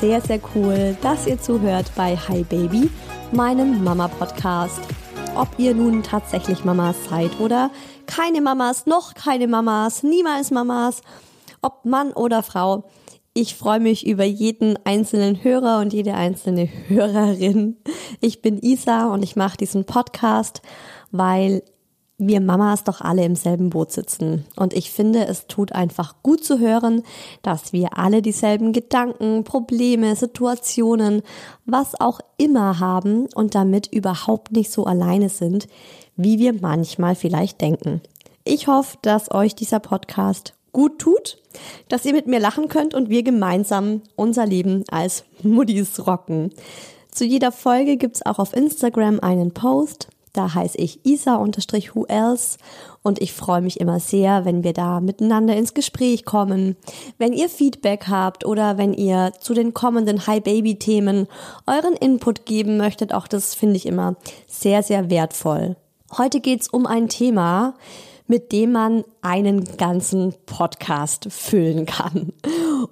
[0.00, 2.88] Sehr, sehr cool, dass ihr zuhört bei Hi Baby,
[3.32, 4.80] meinem Mama-Podcast.
[5.36, 7.70] Ob ihr nun tatsächlich Mamas seid oder
[8.06, 11.02] keine Mamas, noch keine Mamas, niemals Mamas,
[11.60, 12.84] ob Mann oder Frau.
[13.34, 17.76] Ich freue mich über jeden einzelnen Hörer und jede einzelne Hörerin.
[18.22, 20.62] Ich bin Isa und ich mache diesen Podcast,
[21.10, 21.62] weil
[22.20, 24.44] wir Mamas doch alle im selben Boot sitzen.
[24.56, 27.02] Und ich finde, es tut einfach gut zu hören,
[27.42, 31.22] dass wir alle dieselben Gedanken, Probleme, Situationen,
[31.64, 35.66] was auch immer haben und damit überhaupt nicht so alleine sind,
[36.16, 38.02] wie wir manchmal vielleicht denken.
[38.44, 41.38] Ich hoffe, dass euch dieser Podcast gut tut,
[41.88, 46.52] dass ihr mit mir lachen könnt und wir gemeinsam unser Leben als Muddis rocken.
[47.10, 52.58] Zu jeder Folge gibt's auch auf Instagram einen Post, da heiße ich Isa-Who Else
[53.02, 56.76] und ich freue mich immer sehr, wenn wir da miteinander ins Gespräch kommen.
[57.18, 61.26] Wenn ihr Feedback habt oder wenn ihr zu den kommenden Hi Baby Themen
[61.66, 65.76] euren Input geben möchtet, auch das finde ich immer sehr, sehr wertvoll.
[66.16, 67.74] Heute geht's um ein Thema,
[68.26, 72.32] mit dem man einen ganzen Podcast füllen kann.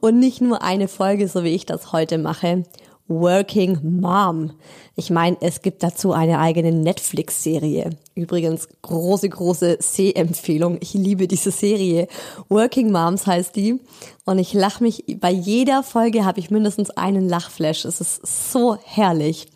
[0.01, 2.65] Und nicht nur eine Folge, so wie ich das heute mache.
[3.09, 4.53] Working Mom.
[4.95, 7.91] Ich meine, es gibt dazu eine eigene Netflix-Serie.
[8.15, 10.77] Übrigens, große, große Sehempfehlung.
[10.81, 12.07] Ich liebe diese Serie.
[12.49, 13.81] Working Moms heißt die.
[14.27, 17.87] Und ich lache mich, bei jeder Folge habe ich mindestens einen Lachflash.
[17.87, 19.47] Es ist so herrlich.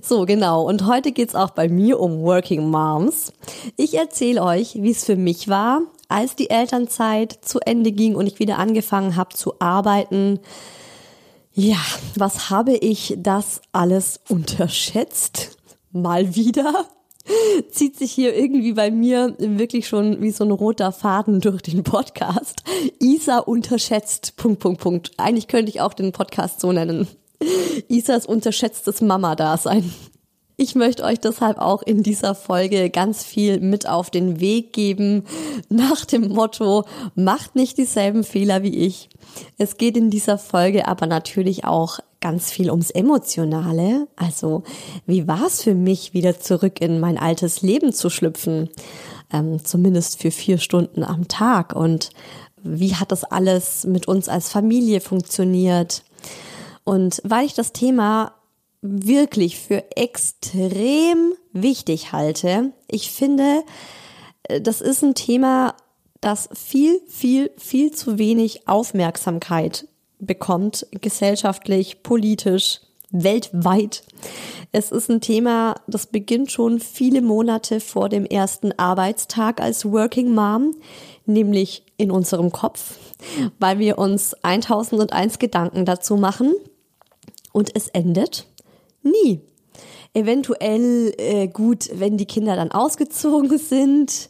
[0.00, 0.64] So, genau.
[0.64, 3.32] Und heute geht's auch bei mir um Working Moms.
[3.76, 8.26] Ich erzähle euch, wie es für mich war, als die Elternzeit zu Ende ging und
[8.26, 10.38] ich wieder angefangen habe zu arbeiten
[11.54, 11.80] ja,
[12.16, 15.58] was habe ich das alles unterschätzt?
[15.92, 16.86] Mal wieder
[17.70, 21.84] zieht sich hier irgendwie bei mir wirklich schon wie so ein roter Faden durch den
[21.84, 22.62] Podcast.
[22.98, 25.10] Isa unterschätzt, Punkt, Punkt, Punkt.
[25.18, 27.06] Eigentlich könnte ich auch den Podcast so nennen.
[27.88, 29.92] Isas unterschätztes Mama-Dasein.
[30.62, 35.24] Ich möchte euch deshalb auch in dieser Folge ganz viel mit auf den Weg geben,
[35.68, 36.84] nach dem Motto,
[37.16, 39.08] macht nicht dieselben Fehler wie ich.
[39.58, 44.06] Es geht in dieser Folge aber natürlich auch ganz viel ums Emotionale.
[44.14, 44.62] Also,
[45.04, 48.70] wie war es für mich, wieder zurück in mein altes Leben zu schlüpfen?
[49.32, 51.74] Ähm, zumindest für vier Stunden am Tag.
[51.74, 52.10] Und
[52.62, 56.04] wie hat das alles mit uns als Familie funktioniert?
[56.84, 58.34] Und weil ich das Thema
[58.82, 62.72] wirklich für extrem wichtig halte.
[62.88, 63.62] Ich finde,
[64.42, 65.74] äh, das ist ein Thema,
[66.20, 69.86] das viel, viel, viel zu wenig Aufmerksamkeit
[70.18, 72.80] bekommt, gesellschaftlich, politisch,
[73.10, 74.04] weltweit.
[74.70, 80.32] Es ist ein Thema, das beginnt schon viele Monate vor dem ersten Arbeitstag als Working
[80.32, 80.74] Mom,
[81.26, 82.96] nämlich in unserem Kopf,
[83.58, 86.54] weil wir uns 1001 Gedanken dazu machen
[87.52, 88.46] und es endet
[89.04, 89.40] nie.
[90.14, 94.28] Eventuell äh, gut, wenn die Kinder dann ausgezogen sind,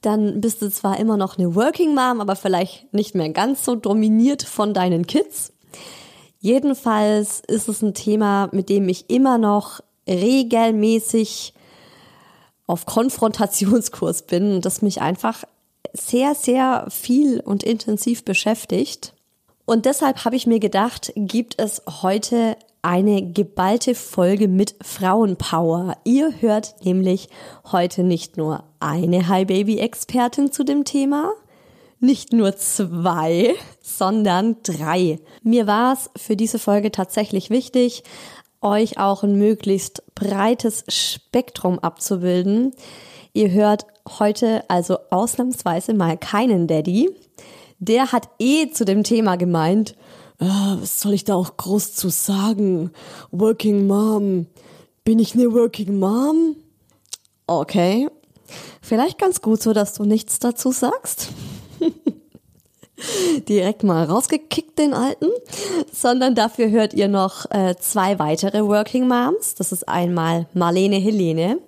[0.00, 3.74] dann bist du zwar immer noch eine Working Mom, aber vielleicht nicht mehr ganz so
[3.74, 5.52] dominiert von deinen Kids.
[6.38, 11.52] Jedenfalls ist es ein Thema, mit dem ich immer noch regelmäßig
[12.66, 15.44] auf Konfrontationskurs bin und das mich einfach
[15.92, 19.12] sehr, sehr viel und intensiv beschäftigt.
[19.66, 25.96] Und deshalb habe ich mir gedacht, gibt es heute eine geballte Folge mit Frauenpower.
[26.04, 27.28] Ihr hört nämlich
[27.70, 31.32] heute nicht nur eine Hi Baby Expertin zu dem Thema,
[31.98, 35.20] nicht nur zwei, sondern drei.
[35.42, 38.02] Mir war es für diese Folge tatsächlich wichtig,
[38.62, 42.72] euch auch ein möglichst breites Spektrum abzubilden.
[43.32, 43.86] Ihr hört
[44.18, 47.10] heute also ausnahmsweise mal keinen Daddy.
[47.78, 49.94] Der hat eh zu dem Thema gemeint,
[50.40, 52.90] was soll ich da auch groß zu sagen?
[53.30, 54.46] Working Mom.
[55.04, 56.56] Bin ich eine Working Mom?
[57.46, 58.08] Okay.
[58.80, 61.28] Vielleicht ganz gut so, dass du nichts dazu sagst.
[63.48, 65.28] Direkt mal rausgekickt den alten,
[65.92, 69.54] sondern dafür hört ihr noch äh, zwei weitere Working Moms.
[69.54, 71.58] Das ist einmal Marlene Helene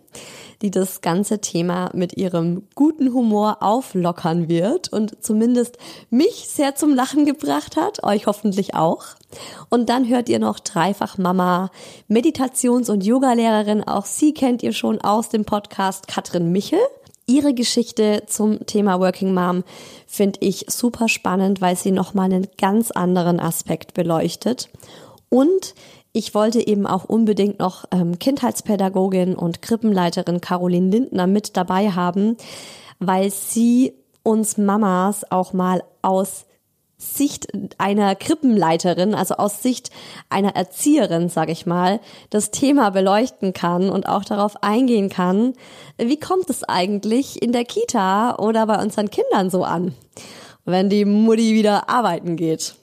[0.63, 5.77] die das ganze Thema mit ihrem guten Humor auflockern wird und zumindest
[6.11, 9.05] mich sehr zum Lachen gebracht hat, euch hoffentlich auch.
[9.69, 11.71] Und dann hört ihr noch Dreifach Mama,
[12.09, 16.81] Meditations- und Yogalehrerin, auch sie kennt ihr schon aus dem Podcast Katrin Michel.
[17.27, 19.65] Ihre Geschichte zum Thema Working Mom
[20.07, 24.69] finde ich super spannend, weil sie nochmal einen ganz anderen Aspekt beleuchtet.
[25.29, 25.75] Und
[26.13, 32.37] ich wollte eben auch unbedingt noch ähm, Kindheitspädagogin und Krippenleiterin Caroline Lindner mit dabei haben,
[32.99, 36.45] weil sie uns Mamas auch mal aus
[36.99, 37.49] Sicht
[37.79, 39.91] einer Krippenleiterin, also aus Sicht
[40.29, 41.99] einer Erzieherin, sage ich mal,
[42.31, 45.55] das Thema beleuchten kann und auch darauf eingehen kann,
[45.99, 49.95] wie kommt es eigentlich in der Kita oder bei unseren Kindern so an,
[50.65, 52.77] wenn die Mutti wieder arbeiten geht.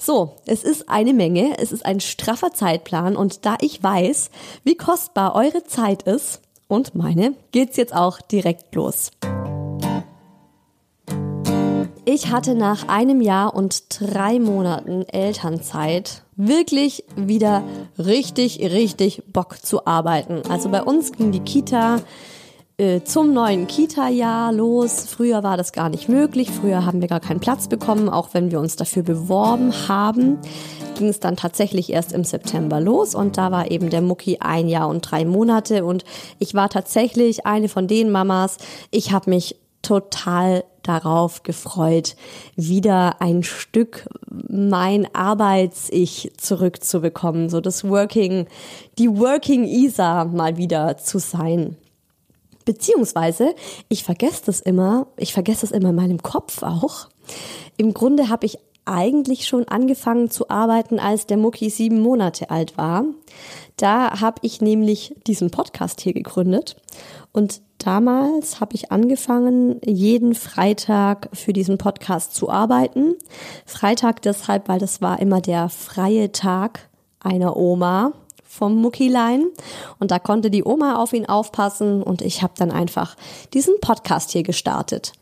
[0.00, 4.30] So, es ist eine Menge, es ist ein straffer Zeitplan und da ich weiß,
[4.62, 9.10] wie kostbar eure Zeit ist und meine, geht's jetzt auch direkt los.
[12.04, 17.64] Ich hatte nach einem Jahr und drei Monaten Elternzeit wirklich wieder
[17.98, 20.42] richtig, richtig Bock zu arbeiten.
[20.48, 21.98] Also bei uns ging die Kita
[22.78, 25.04] äh, zum neuen Kita-Jahr los.
[25.04, 26.48] Früher war das gar nicht möglich.
[26.50, 30.38] Früher haben wir gar keinen Platz bekommen, auch wenn wir uns dafür beworben haben.
[30.96, 34.68] Ging es dann tatsächlich erst im September los und da war eben der Mucki ein
[34.68, 36.04] Jahr und drei Monate und
[36.38, 38.58] ich war tatsächlich eine von den Mamas.
[38.92, 42.14] Ich habe mich total darauf gefreut,
[42.54, 48.46] wieder ein Stück mein Arbeits-Ich zurückzubekommen, so das Working,
[48.98, 51.76] die Working Isa mal wieder zu sein.
[52.68, 53.54] Beziehungsweise,
[53.88, 57.08] ich vergesse das immer, ich vergesse das immer in meinem Kopf auch.
[57.78, 62.76] Im Grunde habe ich eigentlich schon angefangen zu arbeiten, als der Mucki sieben Monate alt
[62.76, 63.06] war.
[63.76, 66.76] Da habe ich nämlich diesen Podcast hier gegründet
[67.32, 73.14] und damals habe ich angefangen, jeden Freitag für diesen Podcast zu arbeiten.
[73.64, 78.12] Freitag deshalb, weil das war immer der freie Tag einer Oma
[78.58, 79.46] vom Muckilein
[79.98, 83.16] und da konnte die Oma auf ihn aufpassen und ich habe dann einfach
[83.54, 85.12] diesen Podcast hier gestartet.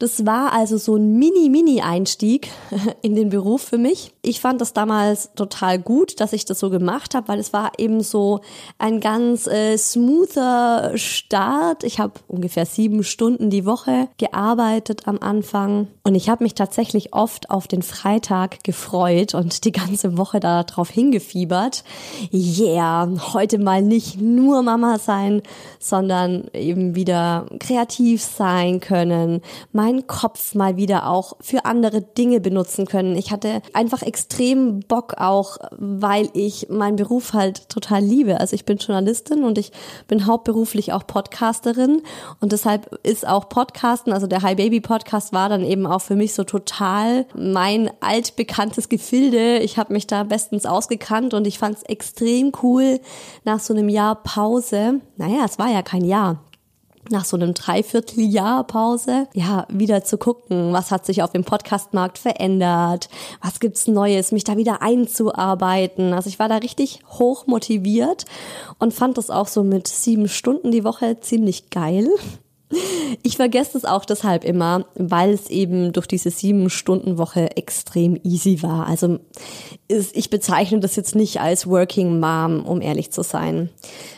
[0.00, 2.48] Das war also so ein Mini-Mini-Einstieg
[3.02, 4.12] in den Beruf für mich.
[4.22, 7.72] Ich fand das damals total gut, dass ich das so gemacht habe, weil es war
[7.76, 8.40] eben so
[8.78, 11.84] ein ganz äh, smoother Start.
[11.84, 17.12] Ich habe ungefähr sieben Stunden die Woche gearbeitet am Anfang und ich habe mich tatsächlich
[17.12, 21.84] oft auf den Freitag gefreut und die ganze Woche darauf hingefiebert.
[22.32, 25.42] Yeah, heute mal nicht nur Mama sein,
[25.78, 29.42] sondern eben wieder kreativ sein können.
[29.72, 33.16] Mein meinen Kopf mal wieder auch für andere Dinge benutzen können.
[33.16, 38.38] Ich hatte einfach extrem Bock auch, weil ich meinen Beruf halt total liebe.
[38.38, 39.72] Also ich bin Journalistin und ich
[40.06, 42.02] bin hauptberuflich auch Podcasterin
[42.40, 46.16] und deshalb ist auch Podcasten, also der Hi Baby Podcast war dann eben auch für
[46.16, 49.58] mich so total mein altbekanntes Gefilde.
[49.58, 53.00] Ich habe mich da bestens ausgekannt und ich fand es extrem cool
[53.44, 55.00] nach so einem Jahr Pause.
[55.16, 56.38] Naja, es war ja kein Jahr
[57.10, 62.18] nach so einem Dreivierteljahr Pause, ja, wieder zu gucken, was hat sich auf dem Podcastmarkt
[62.18, 63.08] verändert,
[63.42, 66.12] was gibt's Neues, mich da wieder einzuarbeiten.
[66.12, 68.24] Also ich war da richtig hoch motiviert
[68.78, 72.08] und fand das auch so mit sieben Stunden die Woche ziemlich geil.
[73.22, 78.18] Ich vergesse es auch deshalb immer, weil es eben durch diese sieben Stunden Woche extrem
[78.22, 78.86] easy war.
[78.86, 79.18] Also
[79.88, 83.70] ich bezeichne das jetzt nicht als Working Mom, um ehrlich zu sein.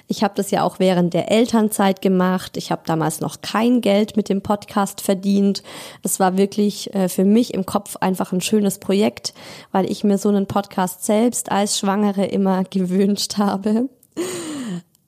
[0.07, 2.59] Ich habe das ja auch während der Elternzeit gemacht.
[2.59, 5.63] Ich habe damals noch kein Geld mit dem Podcast verdient.
[6.03, 9.33] Es war wirklich äh, für mich im Kopf einfach ein schönes Projekt,
[9.71, 13.89] weil ich mir so einen Podcast selbst als Schwangere immer gewünscht habe.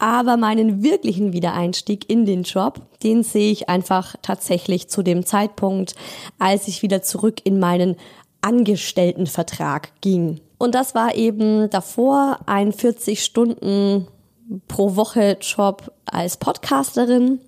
[0.04, 5.94] Aber meinen wirklichen Wiedereinstieg in den Job, den sehe ich einfach tatsächlich zu dem Zeitpunkt,
[6.38, 7.96] als ich wieder zurück in meinen
[8.42, 10.42] Angestelltenvertrag ging.
[10.58, 14.06] Und das war eben davor ein 40 Stunden
[14.68, 17.40] pro Woche Job als Podcasterin.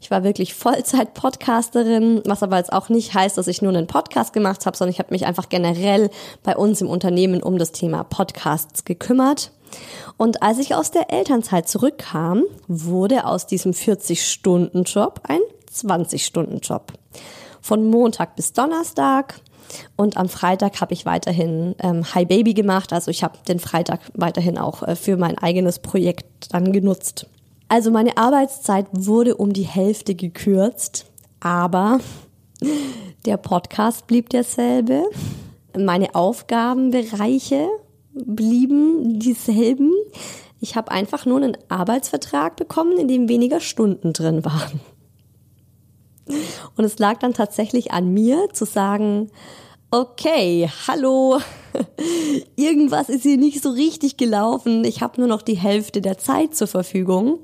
[0.00, 4.32] Ich war wirklich Vollzeit-Podcasterin, was aber jetzt auch nicht heißt, dass ich nur einen Podcast
[4.32, 6.08] gemacht habe, sondern ich habe mich einfach generell
[6.42, 9.50] bei uns im Unternehmen um das Thema Podcasts gekümmert.
[10.16, 15.40] Und als ich aus der Elternzeit zurückkam, wurde aus diesem 40-Stunden-Job ein
[15.72, 16.92] 20-Stunden-Job.
[17.60, 19.40] Von Montag bis Donnerstag.
[19.96, 22.92] Und am Freitag habe ich weiterhin ähm, Hi Baby gemacht.
[22.92, 27.26] Also ich habe den Freitag weiterhin auch äh, für mein eigenes Projekt dann genutzt.
[27.68, 31.04] Also meine Arbeitszeit wurde um die Hälfte gekürzt,
[31.40, 32.00] aber
[33.26, 35.04] der Podcast blieb derselbe.
[35.76, 37.68] Meine Aufgabenbereiche
[38.26, 39.92] blieben dieselben.
[40.60, 44.80] Ich habe einfach nur einen Arbeitsvertrag bekommen, in dem weniger Stunden drin waren.
[46.76, 49.30] Und es lag dann tatsächlich an mir zu sagen,
[49.90, 51.38] okay, hallo,
[52.56, 56.54] irgendwas ist hier nicht so richtig gelaufen, ich habe nur noch die Hälfte der Zeit
[56.54, 57.38] zur Verfügung.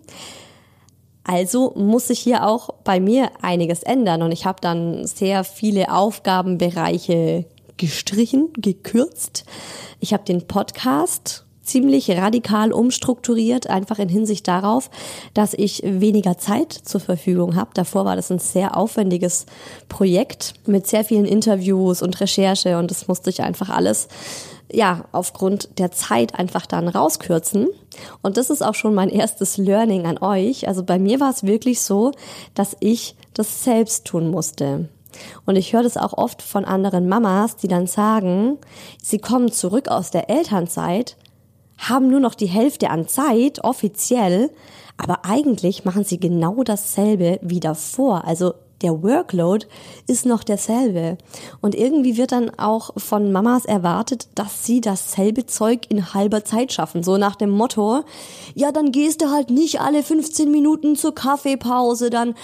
[1.26, 5.90] Also muss sich hier auch bei mir einiges ändern und ich habe dann sehr viele
[5.90, 9.45] Aufgabenbereiche gestrichen, gekürzt.
[10.00, 14.90] Ich habe den Podcast ziemlich radikal umstrukturiert, einfach in Hinsicht darauf,
[15.33, 17.71] dass ich weniger Zeit zur Verfügung habe.
[17.75, 19.47] Davor war das ein sehr aufwendiges
[19.88, 24.09] Projekt mit sehr vielen Interviews und Recherche und das musste ich einfach alles
[24.73, 27.69] ja, aufgrund der Zeit einfach dann rauskürzen.
[28.23, 30.66] Und das ist auch schon mein erstes Learning an euch.
[30.66, 32.12] Also bei mir war es wirklich so,
[32.54, 34.88] dass ich das selbst tun musste.
[35.47, 38.59] Und ich höre das auch oft von anderen Mamas, die dann sagen,
[39.02, 41.16] sie kommen zurück aus der Elternzeit,
[41.78, 44.50] haben nur noch die Hälfte an Zeit, offiziell,
[44.97, 48.25] aber eigentlich machen sie genau dasselbe wie davor.
[48.25, 48.54] Also
[48.85, 49.67] der Workload
[50.07, 51.19] ist noch derselbe.
[51.61, 56.73] Und irgendwie wird dann auch von Mamas erwartet, dass sie dasselbe Zeug in halber Zeit
[56.73, 57.03] schaffen.
[57.03, 58.05] So nach dem Motto,
[58.55, 62.35] ja, dann gehst du halt nicht alle 15 Minuten zur Kaffeepause, dann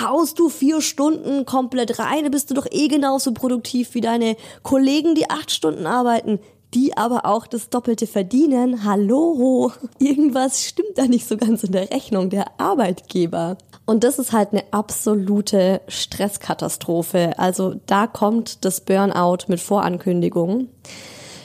[0.00, 5.14] haust du vier Stunden komplett rein, bist du doch eh genauso produktiv wie deine Kollegen,
[5.14, 6.40] die acht Stunden arbeiten
[6.74, 8.84] die aber auch das Doppelte verdienen.
[8.84, 13.56] Hallo, irgendwas stimmt da nicht so ganz in der Rechnung der Arbeitgeber.
[13.84, 17.38] Und das ist halt eine absolute Stresskatastrophe.
[17.38, 20.68] Also da kommt das Burnout mit Vorankündigung.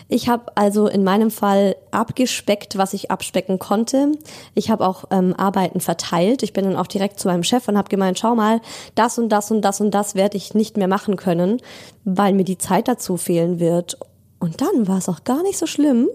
[0.09, 4.13] Ich habe also in meinem Fall abgespeckt, was ich abspecken konnte.
[4.53, 6.43] Ich habe auch ähm, Arbeiten verteilt.
[6.43, 8.61] Ich bin dann auch direkt zu meinem Chef und habe gemeint, schau mal,
[8.95, 11.61] das und das und das und das werde ich nicht mehr machen können,
[12.05, 13.97] weil mir die Zeit dazu fehlen wird.
[14.39, 16.09] Und dann war es auch gar nicht so schlimm,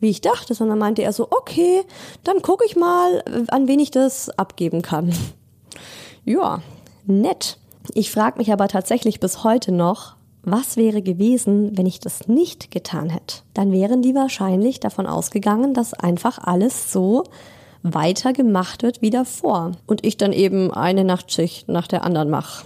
[0.00, 1.82] wie ich dachte, sondern meinte er so, okay,
[2.24, 5.12] dann gucke ich mal, an wen ich das abgeben kann.
[6.24, 6.60] Ja,
[7.06, 7.56] nett.
[7.94, 12.70] Ich frage mich aber tatsächlich bis heute noch, was wäre gewesen, wenn ich das nicht
[12.70, 13.36] getan hätte?
[13.54, 17.24] Dann wären die wahrscheinlich davon ausgegangen, dass einfach alles so
[17.82, 19.72] weiter gemacht wird wie davor.
[19.86, 22.64] Und ich dann eben eine Nachtschicht nach der anderen mache.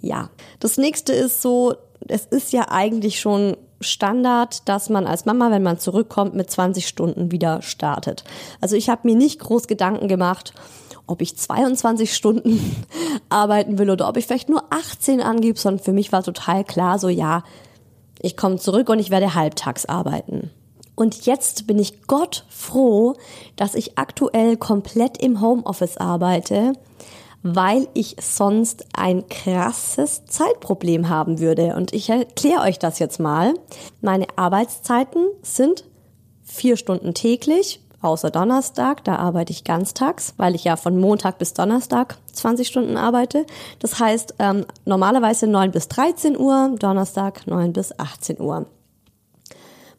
[0.00, 0.30] Ja.
[0.60, 1.74] Das nächste ist so,
[2.06, 6.86] es ist ja eigentlich schon Standard, dass man als Mama, wenn man zurückkommt, mit 20
[6.88, 8.24] Stunden wieder startet.
[8.60, 10.52] Also ich habe mir nicht groß Gedanken gemacht,
[11.06, 12.84] ob ich 22 Stunden
[13.28, 16.98] arbeiten will oder ob ich vielleicht nur 18 angebe, sondern für mich war total klar,
[16.98, 17.44] so ja,
[18.20, 20.50] ich komme zurück und ich werde halbtags arbeiten.
[20.94, 23.14] Und jetzt bin ich Gott froh,
[23.56, 26.74] dass ich aktuell komplett im Homeoffice arbeite,
[27.44, 31.76] weil ich sonst ein krasses Zeitproblem haben würde.
[31.76, 33.54] Und ich erkläre euch das jetzt mal.
[34.00, 35.84] Meine Arbeitszeiten sind
[36.42, 41.52] vier Stunden täglich, außer Donnerstag, da arbeite ich ganztags, weil ich ja von Montag bis
[41.52, 43.44] Donnerstag 20 Stunden arbeite.
[43.78, 48.66] Das heißt, ähm, normalerweise 9 bis 13 Uhr, Donnerstag 9 bis 18 Uhr.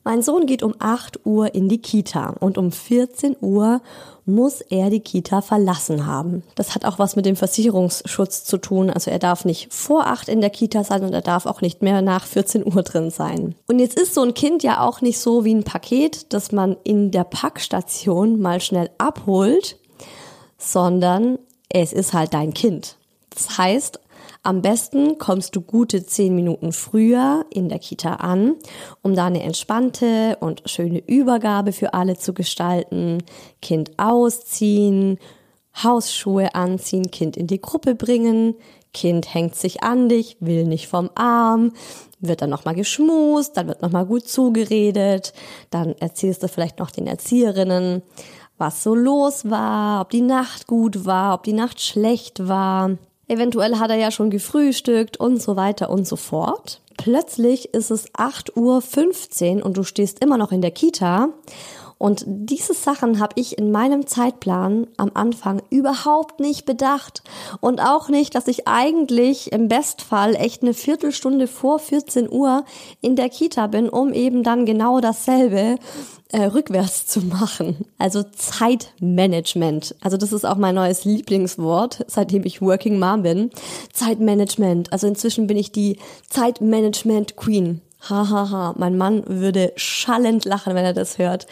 [0.08, 3.82] Mein Sohn geht um 8 Uhr in die Kita und um 14 Uhr
[4.28, 6.44] muss er die Kita verlassen haben.
[6.54, 8.92] Das hat auch was mit dem Versicherungsschutz zu tun.
[8.92, 11.82] Also er darf nicht vor 8 in der Kita sein und er darf auch nicht
[11.82, 13.56] mehr nach 14 Uhr drin sein.
[13.68, 16.78] Und jetzt ist so ein Kind ja auch nicht so wie ein Paket, das man
[16.84, 19.76] in der Packstation mal schnell abholt,
[20.60, 22.96] sondern es ist halt dein Kind.
[23.32, 24.00] Das heißt,
[24.46, 28.56] am besten kommst du gute zehn Minuten früher in der Kita an,
[29.02, 33.24] um da eine entspannte und schöne Übergabe für alle zu gestalten.
[33.62, 35.18] Kind ausziehen,
[35.84, 38.56] Hausschuhe anziehen, Kind in die Gruppe bringen,
[38.94, 41.74] Kind hängt sich an dich, will nicht vom Arm,
[42.20, 45.34] wird dann nochmal geschmust, dann wird nochmal gut zugeredet,
[45.70, 48.04] dann erzählst du vielleicht noch den Erzieherinnen,
[48.58, 52.92] was so los war, ob die Nacht gut war, ob die Nacht schlecht war.
[53.28, 56.82] Eventuell hat er ja schon gefrühstückt und so weiter und so fort.
[56.98, 61.30] Plötzlich ist es 8.15 Uhr und du stehst immer noch in der Kita.
[62.06, 67.24] Und diese Sachen habe ich in meinem Zeitplan am Anfang überhaupt nicht bedacht.
[67.62, 72.64] Und auch nicht, dass ich eigentlich im Bestfall echt eine Viertelstunde vor 14 Uhr
[73.02, 75.80] in der Kita bin, um eben dann genau dasselbe
[76.30, 77.88] äh, rückwärts zu machen.
[77.98, 79.96] Also Zeitmanagement.
[80.00, 83.50] Also das ist auch mein neues Lieblingswort, seitdem ich Working Mom bin.
[83.94, 84.94] Zeitmanagement.
[84.94, 85.98] Also inzwischen bin ich die
[86.30, 87.82] Zeitmanagement Queen.
[88.10, 88.30] Hahaha.
[88.30, 88.74] Ha, ha.
[88.78, 91.48] Mein Mann würde schallend lachen, wenn er das hört.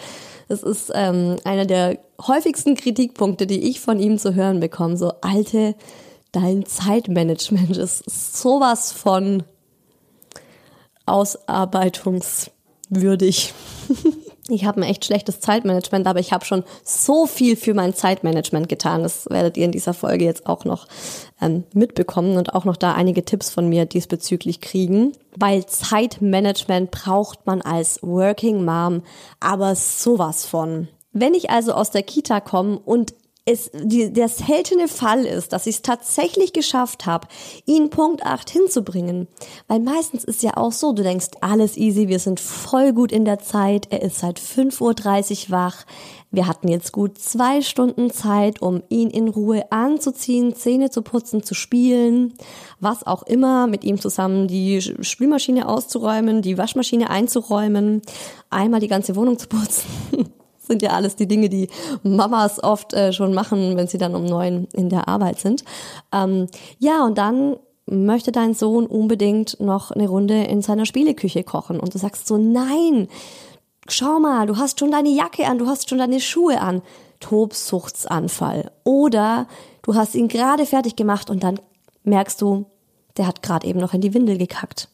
[0.48, 4.98] Das ist ähm, einer der häufigsten Kritikpunkte, die ich von ihm zu hören bekomme.
[4.98, 5.75] So, alte,
[6.31, 9.43] dein Zeitmanagement ist sowas von
[11.05, 13.53] ausarbeitungswürdig.
[14.50, 18.67] Ich habe ein echt schlechtes Zeitmanagement, aber ich habe schon so viel für mein Zeitmanagement
[18.67, 19.03] getan.
[19.03, 20.88] Das werdet ihr in dieser Folge jetzt auch noch
[21.41, 25.13] ähm, mitbekommen und auch noch da einige Tipps von mir diesbezüglich kriegen.
[25.38, 29.03] Weil Zeitmanagement braucht man als Working Mom
[29.39, 30.89] aber sowas von.
[31.13, 33.13] Wenn ich also aus der Kita komme und
[33.45, 37.27] es die, der seltene Fall ist, dass ich es tatsächlich geschafft habe,
[37.65, 39.27] ihn Punkt 8 hinzubringen.
[39.67, 43.25] Weil meistens ist ja auch so, du denkst, alles easy, wir sind voll gut in
[43.25, 45.85] der Zeit, er ist seit 5.30 Uhr wach,
[46.31, 51.44] wir hatten jetzt gut zwei Stunden Zeit, um ihn in Ruhe anzuziehen, Zähne zu putzen,
[51.44, 52.33] zu spielen,
[52.79, 58.01] was auch immer, mit ihm zusammen die Spülmaschine auszuräumen, die Waschmaschine einzuräumen,
[58.50, 59.85] einmal die ganze Wohnung zu putzen.
[60.67, 61.67] sind ja alles die Dinge, die
[62.03, 65.63] Mamas oft äh, schon machen, wenn sie dann um neun in der Arbeit sind.
[66.11, 66.47] Ähm,
[66.79, 71.93] ja, und dann möchte dein Sohn unbedingt noch eine Runde in seiner Spieleküche kochen und
[71.93, 73.07] du sagst so, nein,
[73.89, 76.81] schau mal, du hast schon deine Jacke an, du hast schon deine Schuhe an.
[77.19, 78.71] Tobsuchtsanfall.
[78.83, 79.47] Oder
[79.81, 81.57] du hast ihn gerade fertig gemacht und dann
[82.03, 82.65] merkst du,
[83.15, 84.89] der hat gerade eben noch in die Windel gekackt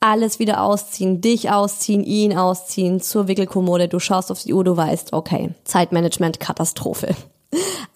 [0.00, 4.76] alles wieder ausziehen, dich ausziehen, ihn ausziehen, zur Wickelkommode, du schaust auf die Uhr, du
[4.76, 7.14] weißt, okay, Zeitmanagement Katastrophe.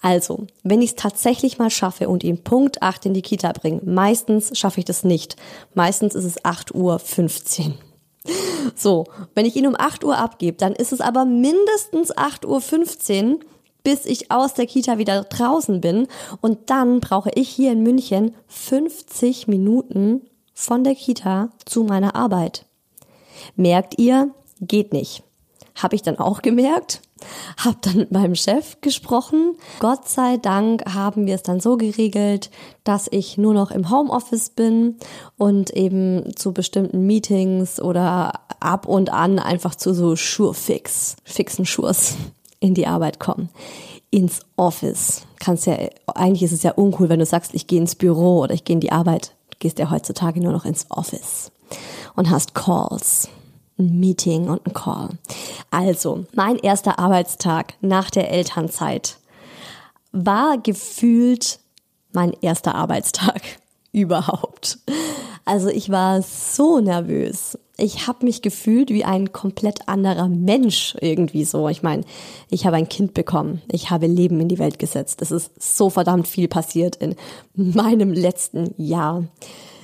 [0.01, 3.81] Also, wenn ich es tatsächlich mal schaffe und ihn Punkt 8 in die Kita bringe,
[3.85, 5.37] meistens schaffe ich das nicht.
[5.75, 7.75] Meistens ist es 8 Uhr 15.
[8.75, 12.61] So, wenn ich ihn um 8 Uhr abgebe, dann ist es aber mindestens 8 Uhr
[12.61, 13.39] 15,
[13.83, 16.07] bis ich aus der Kita wieder draußen bin.
[16.41, 20.21] Und dann brauche ich hier in München 50 Minuten,
[20.53, 22.65] von der Kita zu meiner Arbeit.
[23.55, 24.29] Merkt ihr,
[24.61, 25.23] geht nicht.
[25.75, 27.01] Habe ich dann auch gemerkt,
[27.57, 29.55] habe dann mit meinem Chef gesprochen.
[29.79, 32.51] Gott sei Dank haben wir es dann so geregelt,
[32.83, 34.97] dass ich nur noch im Homeoffice bin
[35.37, 42.15] und eben zu bestimmten Meetings oder ab und an einfach zu so Schurfix, fixen Schurs
[42.59, 43.49] in die Arbeit kommen.
[44.11, 45.23] Ins Office.
[45.39, 45.75] Kannst ja,
[46.13, 48.75] eigentlich ist es ja uncool, wenn du sagst, ich gehe ins Büro oder ich gehe
[48.75, 49.33] in die Arbeit
[49.63, 51.49] gehst ja heutzutage nur noch ins Office
[52.15, 53.29] und hast Calls.
[53.79, 55.09] Ein Meeting und ein Call.
[55.71, 59.17] Also, mein erster Arbeitstag nach der Elternzeit
[60.11, 61.59] war gefühlt
[62.11, 63.41] mein erster Arbeitstag
[63.93, 64.79] überhaupt.
[65.45, 67.57] Also ich war so nervös.
[67.77, 71.69] Ich habe mich gefühlt wie ein komplett anderer Mensch irgendwie so.
[71.69, 72.03] Ich meine,
[72.51, 73.63] ich habe ein Kind bekommen.
[73.71, 75.23] Ich habe Leben in die Welt gesetzt.
[75.23, 77.15] Es ist so verdammt viel passiert in
[77.55, 79.23] meinem letzten Jahr.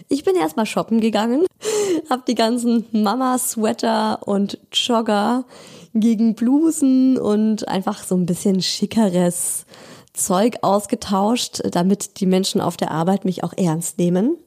[0.08, 1.46] Ich bin erstmal shoppen gegangen,
[2.10, 5.46] habe die ganzen Mama-Sweater und Jogger
[5.94, 9.66] gegen Blusen und einfach so ein bisschen schickeres
[10.14, 14.38] Zeug ausgetauscht, damit die Menschen auf der Arbeit mich auch ernst nehmen.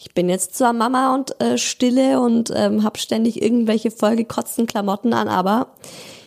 [0.00, 5.12] Ich bin jetzt zwar Mama und äh, stille und ähm, habe ständig irgendwelche vollgekotzten Klamotten
[5.12, 5.74] an, aber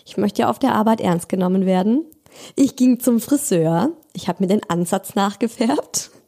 [0.05, 2.03] ich möchte ja auf der Arbeit ernst genommen werden.
[2.57, 3.91] Ich ging zum Friseur.
[4.13, 6.11] Ich habe mir den Ansatz nachgefärbt.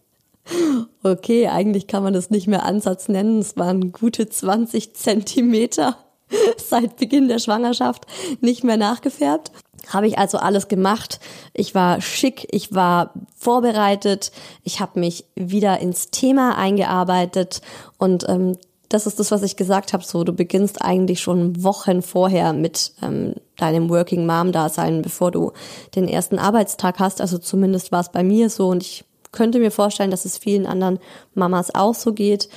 [1.04, 3.40] Okay, eigentlich kann man das nicht mehr Ansatz nennen.
[3.40, 5.98] Es waren gute 20 Zentimeter
[6.58, 8.06] seit Beginn der Schwangerschaft
[8.42, 9.52] nicht mehr nachgefärbt.
[9.88, 11.20] Habe ich also alles gemacht.
[11.54, 14.32] Ich war schick, ich war vorbereitet,
[14.64, 17.62] ich habe mich wieder ins Thema eingearbeitet
[17.98, 18.58] und ähm,
[18.94, 20.04] das ist das, was ich gesagt habe.
[20.04, 25.52] So, du beginnst eigentlich schon Wochen vorher mit ähm, deinem Working Mom Dasein, bevor du
[25.96, 27.20] den ersten Arbeitstag hast.
[27.20, 30.68] Also zumindest war es bei mir so und ich könnte mir vorstellen, dass es vielen
[30.68, 31.00] anderen
[31.34, 32.50] Mamas auch so geht.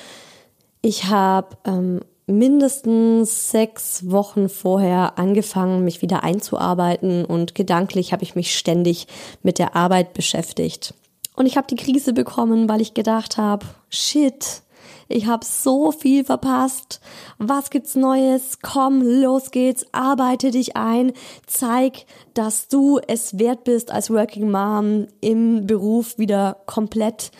[0.83, 8.35] Ich habe ähm, mindestens sechs Wochen vorher angefangen, mich wieder einzuarbeiten und gedanklich habe ich
[8.35, 9.07] mich ständig
[9.43, 10.95] mit der Arbeit beschäftigt.
[11.37, 14.63] Und ich habe die Krise bekommen, weil ich gedacht habe, shit,
[15.09, 17.01] ich habe so viel verpasst.
[17.39, 18.59] Was gibt's Neues?
[18.61, 21.13] Komm, los geht's, arbeite dich ein,
[21.47, 27.31] zeig, dass du es wert bist, als Working Mom im Beruf wieder komplett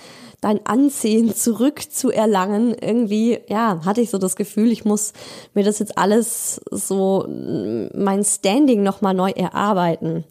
[0.41, 2.75] dein Ansehen zurückzuerlangen.
[2.75, 5.13] Irgendwie, ja, hatte ich so das Gefühl, ich muss
[5.55, 10.25] mir das jetzt alles so, mein Standing nochmal neu erarbeiten.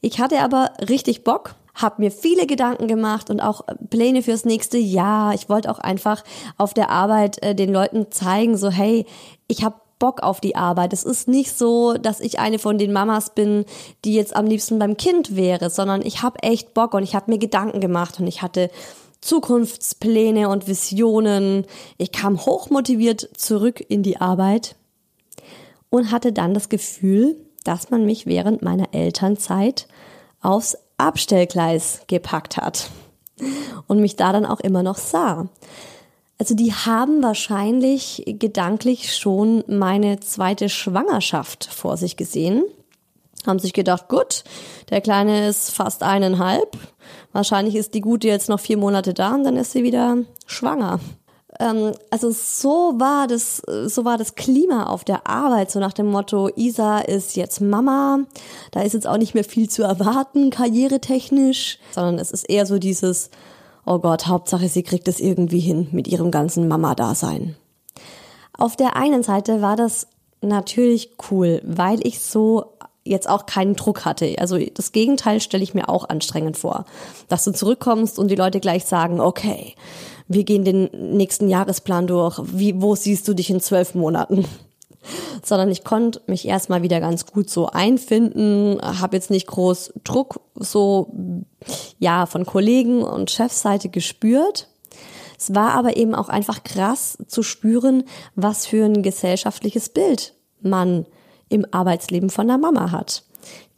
[0.00, 4.76] Ich hatte aber richtig Bock habe mir viele Gedanken gemacht und auch Pläne fürs nächste
[4.76, 5.34] Jahr.
[5.34, 6.22] Ich wollte auch einfach
[6.58, 9.06] auf der Arbeit äh, den Leuten zeigen, so hey,
[9.48, 10.92] ich habe Bock auf die Arbeit.
[10.92, 13.64] Es ist nicht so, dass ich eine von den Mamas bin,
[14.04, 17.30] die jetzt am liebsten beim Kind wäre, sondern ich habe echt Bock und ich habe
[17.30, 18.68] mir Gedanken gemacht und ich hatte
[19.22, 21.66] Zukunftspläne und Visionen.
[21.96, 24.76] Ich kam hochmotiviert zurück in die Arbeit
[25.88, 29.86] und hatte dann das Gefühl, dass man mich während meiner Elternzeit
[30.42, 32.90] aufs Abstellgleis gepackt hat
[33.86, 35.48] und mich da dann auch immer noch sah.
[36.38, 42.64] Also die haben wahrscheinlich gedanklich schon meine zweite Schwangerschaft vor sich gesehen,
[43.46, 44.42] haben sich gedacht, gut,
[44.90, 46.76] der Kleine ist fast eineinhalb,
[47.32, 51.00] wahrscheinlich ist die Gute jetzt noch vier Monate da und dann ist sie wieder schwanger
[51.60, 56.06] ähm, also so war das, so war das Klima auf der Arbeit, so nach dem
[56.06, 58.20] Motto, Isa ist jetzt Mama,
[58.70, 62.78] da ist jetzt auch nicht mehr viel zu erwarten, karrieretechnisch, sondern es ist eher so
[62.78, 63.30] dieses,
[63.84, 67.56] oh Gott, Hauptsache sie kriegt es irgendwie hin mit ihrem ganzen Mama-Dasein.
[68.56, 70.08] Auf der einen Seite war das
[70.40, 72.71] natürlich cool, weil ich so
[73.04, 74.36] jetzt auch keinen Druck hatte.
[74.38, 76.84] Also das Gegenteil stelle ich mir auch anstrengend vor,
[77.28, 79.74] dass du zurückkommst und die Leute gleich sagen, okay,
[80.28, 84.46] wir gehen den nächsten Jahresplan durch, wie, wo siehst du dich in zwölf Monaten?
[85.44, 90.40] Sondern ich konnte mich erstmal wieder ganz gut so einfinden, habe jetzt nicht groß Druck
[90.54, 91.12] so,
[91.98, 94.68] ja, von Kollegen und Chefseite gespürt.
[95.36, 98.04] Es war aber eben auch einfach krass zu spüren,
[98.36, 101.06] was für ein gesellschaftliches Bild man
[101.52, 103.24] im Arbeitsleben von der Mama hat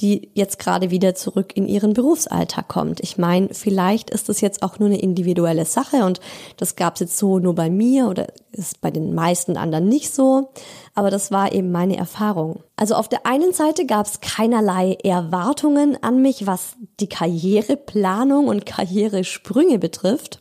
[0.01, 3.01] die jetzt gerade wieder zurück in ihren Berufsalltag kommt.
[3.01, 6.21] Ich meine, vielleicht ist das jetzt auch nur eine individuelle Sache und
[6.57, 10.13] das gab es jetzt so nur bei mir oder ist bei den meisten anderen nicht
[10.13, 10.51] so,
[10.95, 12.63] aber das war eben meine Erfahrung.
[12.77, 18.67] Also auf der einen Seite gab es keinerlei Erwartungen an mich, was die Karriereplanung und
[18.67, 20.41] Karrieresprünge betrifft.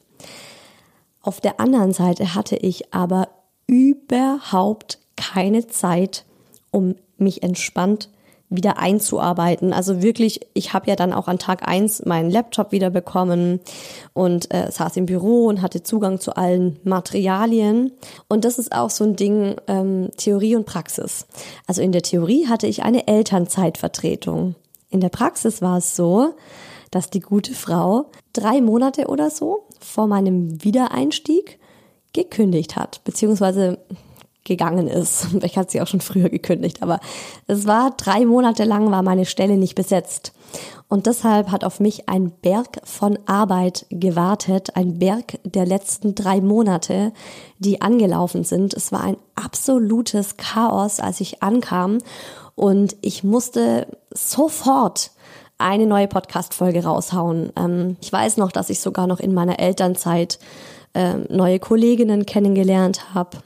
[1.22, 3.30] Auf der anderen Seite hatte ich aber
[3.66, 6.26] überhaupt keine Zeit,
[6.74, 8.10] um mich entspannt
[8.56, 9.74] wieder einzuarbeiten.
[9.74, 13.60] Also wirklich, ich habe ja dann auch an Tag eins meinen Laptop wieder bekommen
[14.14, 17.92] und äh, saß im Büro und hatte Zugang zu allen Materialien.
[18.28, 21.26] Und das ist auch so ein Ding, ähm, Theorie und Praxis.
[21.66, 24.56] Also in der Theorie hatte ich eine Elternzeitvertretung.
[24.90, 26.36] In der Praxis war es so,
[26.92, 31.60] dass die gute Frau drei Monate oder so vor meinem Wiedereinstieg
[32.14, 33.80] gekündigt hat, beziehungsweise
[34.44, 35.28] gegangen ist.
[35.44, 37.00] Ich hatte sie auch schon früher gekündigt, aber
[37.48, 40.34] es war drei Monate lang war meine Stelle nicht besetzt.
[40.88, 46.40] Und deshalb hat auf mich ein Berg von Arbeit gewartet, ein Berg der letzten drei
[46.40, 47.14] Monate,
[47.58, 48.74] die angelaufen sind.
[48.74, 51.98] Es war ein absolutes Chaos, als ich ankam
[52.56, 55.12] und ich musste sofort
[55.58, 57.52] eine neue Podcast-Folge raushauen.
[57.56, 60.38] Ähm, ich weiß noch, dass ich sogar noch in meiner Elternzeit
[60.94, 63.38] ähm, neue Kolleginnen kennengelernt habe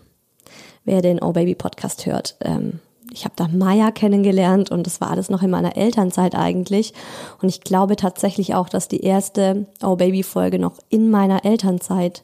[0.87, 2.37] wer den Oh Baby Podcast hört.
[2.41, 2.79] Ähm,
[3.13, 6.93] ich habe da Maya kennengelernt und das war alles noch in meiner Elternzeit eigentlich.
[7.41, 12.23] Und ich glaube tatsächlich auch, dass die erste Oh Baby Folge noch in meiner Elternzeit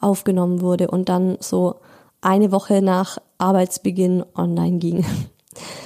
[0.00, 1.76] aufgenommen wurde und dann so
[2.20, 5.04] eine Woche nach Arbeitsbeginn online ging.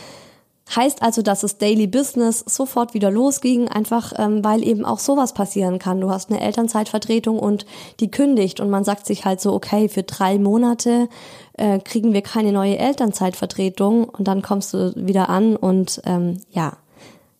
[0.75, 5.33] Heißt also, dass das Daily Business sofort wieder losging, einfach ähm, weil eben auch sowas
[5.33, 6.01] passieren kann.
[6.01, 7.65] Du hast eine Elternzeitvertretung und
[8.01, 11.09] die kündigt und man sagt sich halt so, okay, für drei Monate
[11.55, 16.77] äh, kriegen wir keine neue Elternzeitvertretung und dann kommst du wieder an und ähm, ja,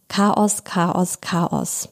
[0.09, 1.91] Chaos, Chaos, Chaos.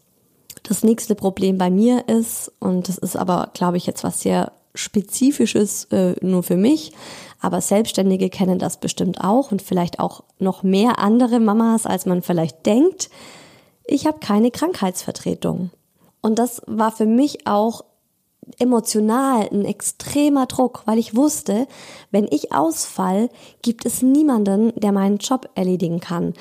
[0.62, 4.53] Das nächste Problem bei mir ist, und das ist aber, glaube ich, jetzt was sehr
[4.77, 6.93] Spezifisches äh, nur für mich,
[7.41, 12.23] aber Selbstständige kennen das bestimmt auch und vielleicht auch noch mehr andere Mamas, als man
[12.23, 13.11] vielleicht denkt.
[13.85, 15.71] Ich habe keine Krankheitsvertretung.
[16.21, 17.85] Und das war für mich auch
[18.59, 21.67] emotional ein extremer Druck, weil ich wusste,
[22.11, 23.29] wenn ich ausfall,
[23.62, 26.35] gibt es niemanden, der meinen Job erledigen kann.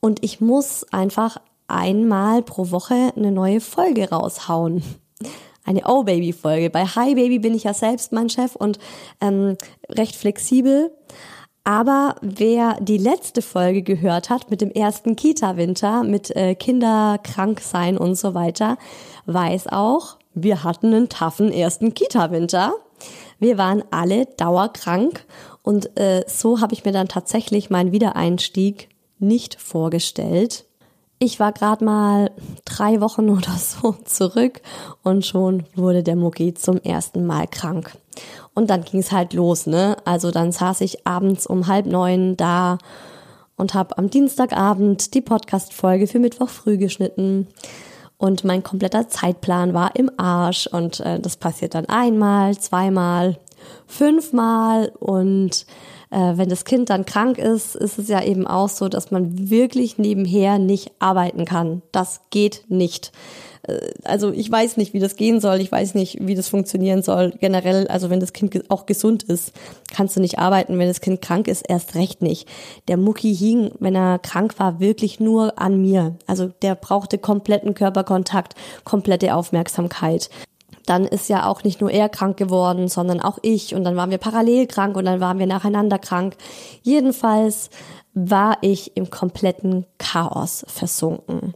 [0.00, 4.82] Und ich muss einfach einmal pro Woche eine neue Folge raushauen.
[5.66, 6.70] Eine Oh Baby Folge.
[6.70, 8.78] Bei Hi Baby bin ich ja selbst mein Chef und
[9.20, 9.56] ähm,
[9.90, 10.92] recht flexibel.
[11.64, 17.60] Aber wer die letzte Folge gehört hat mit dem ersten Kita-Winter, mit äh, Kinder krank
[17.60, 18.78] sein und so weiter,
[19.26, 22.74] weiß auch, wir hatten einen taffen ersten Kita-Winter.
[23.40, 25.26] Wir waren alle dauerkrank
[25.62, 30.65] und äh, so habe ich mir dann tatsächlich meinen Wiedereinstieg nicht vorgestellt.
[31.18, 32.30] Ich war gerade mal
[32.64, 34.60] drei Wochen oder so zurück
[35.02, 37.96] und schon wurde der Mucki zum ersten Mal krank.
[38.54, 39.96] Und dann ging es halt los, ne?
[40.04, 42.78] Also dann saß ich abends um halb neun da
[43.56, 47.48] und habe am Dienstagabend die Podcast-Folge für Mittwoch früh geschnitten.
[48.18, 50.66] Und mein kompletter Zeitplan war im Arsch.
[50.66, 53.38] Und äh, das passiert dann einmal, zweimal,
[53.86, 55.66] fünfmal und
[56.10, 59.50] äh, wenn das Kind dann krank ist, ist es ja eben auch so, dass man
[59.50, 61.82] wirklich nebenher nicht arbeiten kann.
[61.92, 63.12] Das geht nicht.
[63.66, 65.60] Äh, also ich weiß nicht, wie das gehen soll.
[65.60, 67.32] Ich weiß nicht, wie das funktionieren soll.
[67.40, 69.52] Generell, also wenn das Kind auch gesund ist,
[69.92, 70.78] kannst du nicht arbeiten.
[70.78, 72.48] Wenn das Kind krank ist, erst recht nicht.
[72.88, 76.16] Der Mucki hing, wenn er krank war, wirklich nur an mir.
[76.26, 80.30] Also der brauchte kompletten Körperkontakt, komplette Aufmerksamkeit
[80.86, 84.10] dann ist ja auch nicht nur er krank geworden, sondern auch ich und dann waren
[84.10, 86.36] wir parallel krank und dann waren wir nacheinander krank.
[86.82, 87.70] Jedenfalls
[88.14, 91.54] war ich im kompletten Chaos versunken.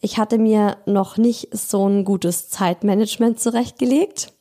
[0.00, 4.34] Ich hatte mir noch nicht so ein gutes Zeitmanagement zurechtgelegt.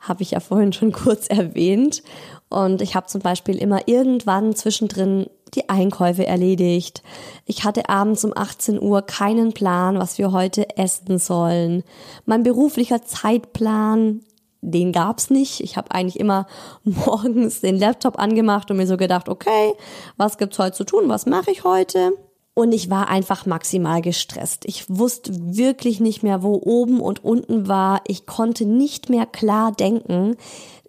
[0.00, 2.02] Habe ich ja vorhin schon kurz erwähnt.
[2.48, 7.02] Und ich habe zum Beispiel immer irgendwann zwischendrin die Einkäufe erledigt.
[7.46, 11.82] Ich hatte abends um 18 Uhr keinen Plan, was wir heute essen sollen.
[12.26, 14.20] Mein beruflicher Zeitplan,
[14.60, 15.60] den gab's nicht.
[15.60, 16.46] Ich habe eigentlich immer
[16.84, 19.72] morgens den Laptop angemacht und mir so gedacht, okay,
[20.16, 21.08] was gibt's heute zu tun?
[21.08, 22.12] Was mache ich heute?
[22.54, 24.64] Und ich war einfach maximal gestresst.
[24.64, 28.00] Ich wusste wirklich nicht mehr, wo oben und unten war.
[28.06, 30.36] Ich konnte nicht mehr klar denken.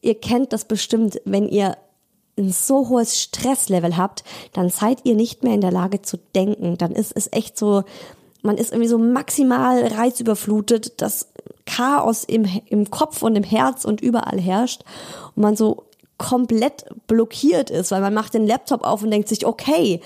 [0.01, 1.75] Ihr kennt das bestimmt, wenn ihr
[2.37, 6.77] ein so hohes Stresslevel habt, dann seid ihr nicht mehr in der Lage zu denken.
[6.77, 7.83] Dann ist es echt so,
[8.41, 11.29] man ist irgendwie so maximal reizüberflutet, dass
[11.65, 14.83] Chaos im, im Kopf und im Herz und überall herrscht
[15.35, 15.85] und man so
[16.17, 19.99] komplett blockiert ist, weil man macht den Laptop auf und denkt sich, okay,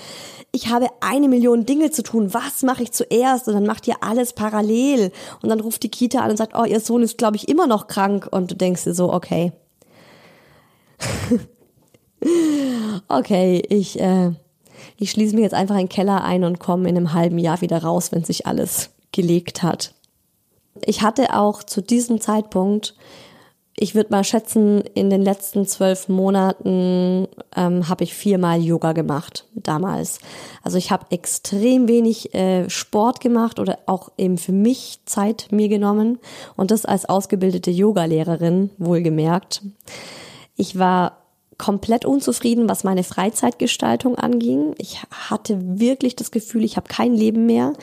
[0.52, 3.46] ich habe eine Million Dinge zu tun, was mache ich zuerst?
[3.46, 5.12] Und dann macht ihr alles parallel.
[5.42, 7.68] Und dann ruft die Kita an und sagt, oh, ihr Sohn ist, glaube ich, immer
[7.68, 8.26] noch krank.
[8.28, 9.52] Und du denkst dir so, okay.
[13.08, 14.32] okay, ich, äh,
[14.96, 17.60] ich schließe mich jetzt einfach in den Keller ein und komme in einem halben Jahr
[17.60, 19.94] wieder raus, wenn sich alles gelegt hat.
[20.84, 22.94] Ich hatte auch zu diesem Zeitpunkt,
[23.82, 29.46] ich würde mal schätzen, in den letzten zwölf Monaten ähm, habe ich viermal Yoga gemacht
[29.54, 30.18] damals.
[30.62, 35.68] Also ich habe extrem wenig äh, Sport gemacht oder auch eben für mich Zeit mir
[35.68, 36.18] genommen
[36.56, 39.62] und das als ausgebildete Yogalehrerin wohlgemerkt.
[40.56, 41.19] Ich war
[41.60, 44.74] komplett unzufrieden, was meine Freizeitgestaltung anging.
[44.78, 47.74] Ich hatte wirklich das Gefühl, ich habe kein Leben mehr.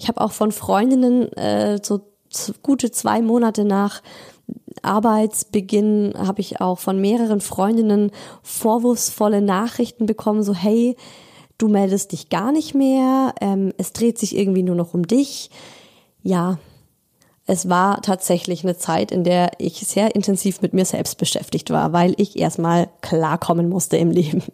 [0.00, 2.00] Ich habe auch von Freundinnen äh, so
[2.62, 4.02] gute zwei Monate nach
[4.82, 8.10] Arbeitsbeginn habe ich auch von mehreren Freundinnen
[8.42, 10.96] vorwurfsvolle Nachrichten bekommen, so hey,
[11.56, 15.50] du meldest dich gar nicht mehr, ähm, es dreht sich irgendwie nur noch um dich.
[16.22, 16.58] Ja,
[17.50, 21.92] es war tatsächlich eine Zeit, in der ich sehr intensiv mit mir selbst beschäftigt war,
[21.92, 24.44] weil ich erstmal klarkommen musste im Leben.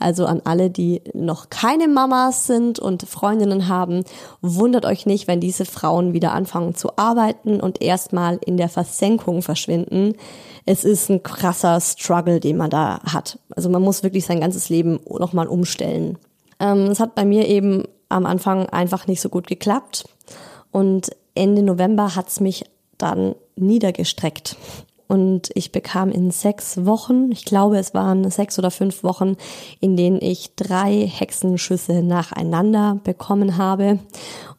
[0.00, 4.02] Also an alle, die noch keine Mamas sind und Freundinnen haben,
[4.40, 9.42] wundert euch nicht, wenn diese Frauen wieder anfangen zu arbeiten und erstmal in der Versenkung
[9.42, 10.14] verschwinden.
[10.66, 13.38] Es ist ein krasser Struggle, den man da hat.
[13.54, 16.18] Also man muss wirklich sein ganzes Leben nochmal umstellen.
[16.58, 20.08] Ähm, es hat bei mir eben am Anfang einfach nicht so gut geklappt.
[20.72, 22.64] Und Ende November hat's mich
[22.98, 24.56] dann niedergestreckt.
[25.10, 29.36] Und ich bekam in sechs Wochen, ich glaube es waren sechs oder fünf Wochen,
[29.80, 33.98] in denen ich drei Hexenschüsse nacheinander bekommen habe.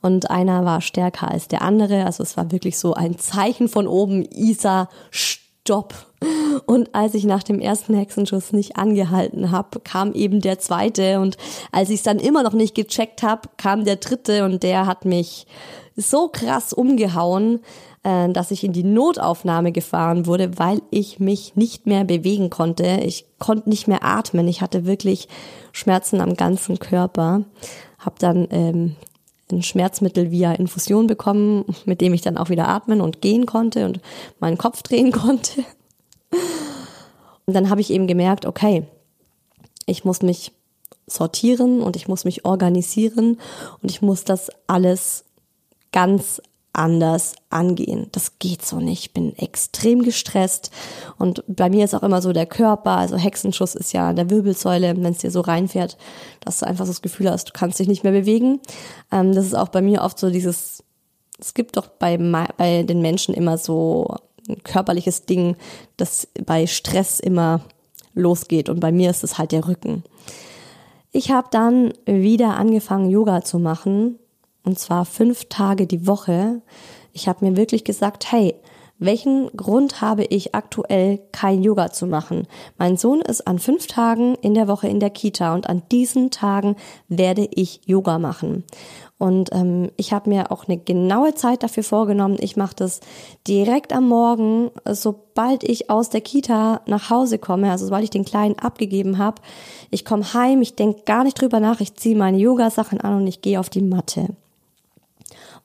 [0.01, 2.05] Und einer war stärker als der andere.
[2.05, 6.10] Also es war wirklich so ein Zeichen von oben, Isa, stopp,
[6.65, 11.19] Und als ich nach dem ersten Hexenschuss nicht angehalten habe, kam eben der zweite.
[11.19, 11.37] Und
[11.71, 15.05] als ich es dann immer noch nicht gecheckt habe, kam der dritte und der hat
[15.05, 15.47] mich
[15.95, 17.59] so krass umgehauen,
[18.03, 22.99] äh, dass ich in die Notaufnahme gefahren wurde, weil ich mich nicht mehr bewegen konnte.
[23.03, 24.47] Ich konnte nicht mehr atmen.
[24.47, 25.27] Ich hatte wirklich
[25.71, 27.43] Schmerzen am ganzen Körper.
[27.99, 28.95] Hab dann ähm,
[29.51, 33.85] ein Schmerzmittel via Infusion bekommen, mit dem ich dann auch wieder atmen und gehen konnte
[33.85, 33.99] und
[34.39, 35.63] meinen Kopf drehen konnte.
[37.45, 38.85] Und dann habe ich eben gemerkt, okay,
[39.85, 40.51] ich muss mich
[41.07, 43.39] sortieren und ich muss mich organisieren
[43.81, 45.25] und ich muss das alles
[45.91, 46.41] ganz
[46.73, 48.07] anders angehen.
[48.13, 49.07] Das geht so nicht.
[49.07, 50.71] Ich bin extrem gestresst
[51.17, 54.29] und bei mir ist auch immer so der Körper, also Hexenschuss ist ja an der
[54.29, 55.97] Wirbelsäule, wenn es dir so reinfährt,
[56.39, 58.61] dass du einfach so das Gefühl hast, du kannst dich nicht mehr bewegen.
[59.11, 60.83] Ähm, das ist auch bei mir oft so dieses,
[61.39, 62.17] es gibt doch bei,
[62.57, 64.15] bei den Menschen immer so
[64.63, 65.55] körperliches Ding,
[65.97, 67.61] das bei Stress immer
[68.13, 70.03] losgeht und bei mir ist es halt der Rücken.
[71.11, 74.19] Ich habe dann wieder angefangen, Yoga zu machen
[74.63, 76.61] und zwar fünf Tage die Woche.
[77.13, 78.55] Ich habe mir wirklich gesagt, hey,
[79.03, 82.47] welchen Grund habe ich aktuell kein Yoga zu machen?
[82.77, 86.29] Mein Sohn ist an fünf Tagen in der Woche in der Kita und an diesen
[86.29, 86.75] Tagen
[87.07, 88.63] werde ich Yoga machen.
[89.21, 92.37] Und ähm, ich habe mir auch eine genaue Zeit dafür vorgenommen.
[92.39, 93.01] Ich mache das
[93.47, 98.25] direkt am Morgen, sobald ich aus der Kita nach Hause komme, also sobald ich den
[98.25, 99.39] Kleinen abgegeben habe.
[99.91, 103.27] Ich komme heim, ich denke gar nicht drüber nach, ich ziehe meine Yogasachen an und
[103.27, 104.29] ich gehe auf die Matte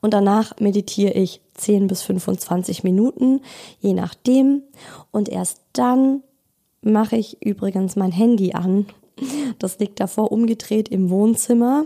[0.01, 3.41] und danach meditiere ich 10 bis 25 Minuten,
[3.79, 4.61] je nachdem.
[5.11, 6.21] Und erst dann
[6.81, 8.85] mache ich übrigens mein Handy an.
[9.57, 11.85] Das liegt davor umgedreht im Wohnzimmer,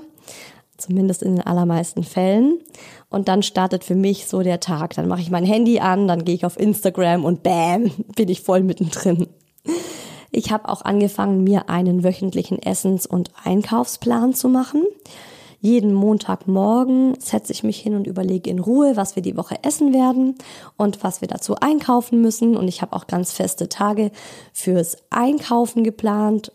[0.81, 2.59] zumindest in den allermeisten Fällen.
[3.09, 4.95] Und dann startet für mich so der Tag.
[4.95, 8.41] Dann mache ich mein Handy an, dann gehe ich auf Instagram und bam, bin ich
[8.41, 9.27] voll mittendrin.
[10.31, 14.83] Ich habe auch angefangen, mir einen wöchentlichen Essens- und Einkaufsplan zu machen.
[15.59, 19.93] Jeden Montagmorgen setze ich mich hin und überlege in Ruhe, was wir die Woche essen
[19.93, 20.35] werden
[20.75, 22.57] und was wir dazu einkaufen müssen.
[22.57, 24.11] Und ich habe auch ganz feste Tage
[24.53, 26.51] fürs Einkaufen geplant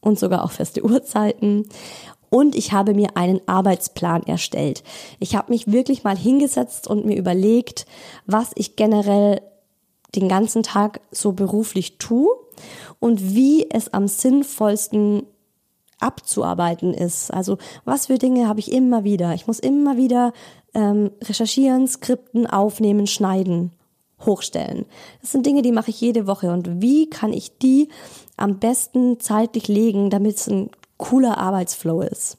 [0.00, 1.68] und sogar auch feste Uhrzeiten.
[2.30, 4.82] Und ich habe mir einen Arbeitsplan erstellt.
[5.18, 7.86] Ich habe mich wirklich mal hingesetzt und mir überlegt,
[8.26, 9.40] was ich generell
[10.14, 12.28] den ganzen Tag so beruflich tue
[12.98, 15.24] und wie es am sinnvollsten
[16.00, 17.32] abzuarbeiten ist.
[17.32, 19.34] Also was für Dinge habe ich immer wieder.
[19.34, 20.32] Ich muss immer wieder
[20.74, 23.72] ähm, recherchieren, skripten, aufnehmen, schneiden,
[24.24, 24.86] hochstellen.
[25.20, 26.52] Das sind Dinge, die mache ich jede Woche.
[26.52, 27.88] Und wie kann ich die
[28.36, 32.36] am besten zeitlich legen, damit es ein cooler Arbeitsflow ist?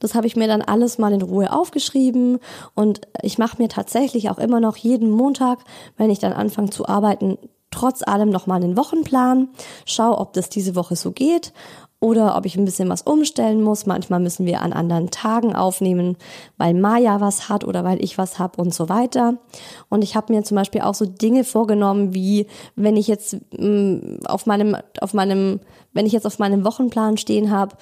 [0.00, 2.38] Das habe ich mir dann alles mal in Ruhe aufgeschrieben
[2.74, 5.60] und ich mache mir tatsächlich auch immer noch jeden Montag,
[5.96, 7.38] wenn ich dann anfange zu arbeiten,
[7.70, 9.48] trotz allem nochmal einen Wochenplan,
[9.86, 11.52] schau, ob das diese Woche so geht
[12.00, 13.84] oder ob ich ein bisschen was umstellen muss.
[13.84, 16.16] Manchmal müssen wir an anderen Tagen aufnehmen,
[16.56, 19.34] weil Maya was hat oder weil ich was hab und so weiter.
[19.90, 23.66] Und ich habe mir zum Beispiel auch so Dinge vorgenommen, wie wenn ich jetzt mh,
[23.66, 25.60] mm, auf meinem, auf meinem,
[25.92, 27.76] wenn ich jetzt auf meinem Wochenplan stehen habe,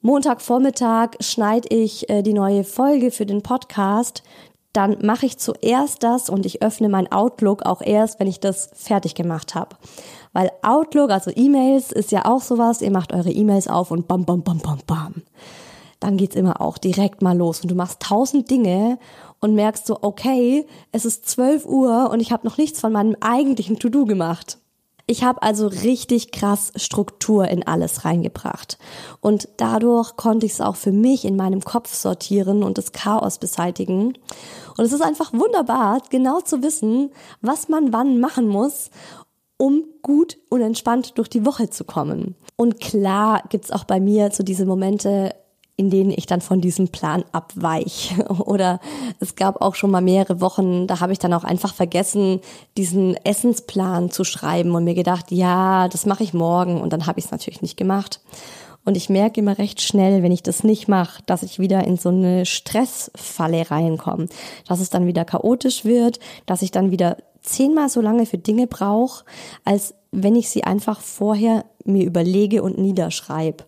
[0.00, 4.22] Montagvormittag schneide ich äh, die neue Folge für den Podcast,
[4.72, 8.70] dann mache ich zuerst das und ich öffne mein Outlook auch erst, wenn ich das
[8.74, 9.76] fertig gemacht habe.
[10.32, 14.24] Weil Outlook, also E-Mails, ist ja auch sowas, ihr macht eure E-Mails auf und bam,
[14.24, 15.22] bam, bam, bam, bam.
[16.00, 18.98] Dann geht's immer auch direkt mal los und du machst tausend Dinge
[19.40, 23.16] und merkst so, okay, es ist 12 Uhr und ich habe noch nichts von meinem
[23.20, 24.58] eigentlichen To-Do gemacht.
[25.10, 28.76] Ich habe also richtig krass Struktur in alles reingebracht.
[29.20, 33.38] Und dadurch konnte ich es auch für mich in meinem Kopf sortieren und das Chaos
[33.38, 34.18] beseitigen.
[34.76, 38.90] Und es ist einfach wunderbar, genau zu wissen, was man wann machen muss
[39.58, 42.36] um gut und entspannt durch die Woche zu kommen.
[42.56, 45.34] Und klar gibt's auch bei mir so diese Momente,
[45.78, 48.14] in denen ich dann von diesem Plan abweich.
[48.40, 48.80] Oder
[49.20, 52.40] es gab auch schon mal mehrere Wochen, da habe ich dann auch einfach vergessen,
[52.76, 56.80] diesen Essensplan zu schreiben und mir gedacht, ja, das mache ich morgen.
[56.80, 58.20] Und dann habe ich es natürlich nicht gemacht.
[58.84, 61.96] Und ich merke immer recht schnell, wenn ich das nicht mache, dass ich wieder in
[61.96, 64.26] so eine Stressfalle reinkomme.
[64.66, 68.66] Dass es dann wieder chaotisch wird, dass ich dann wieder zehnmal so lange für Dinge
[68.66, 69.24] brauche,
[69.64, 73.64] als wenn ich sie einfach vorher mir überlege und niederschreibe.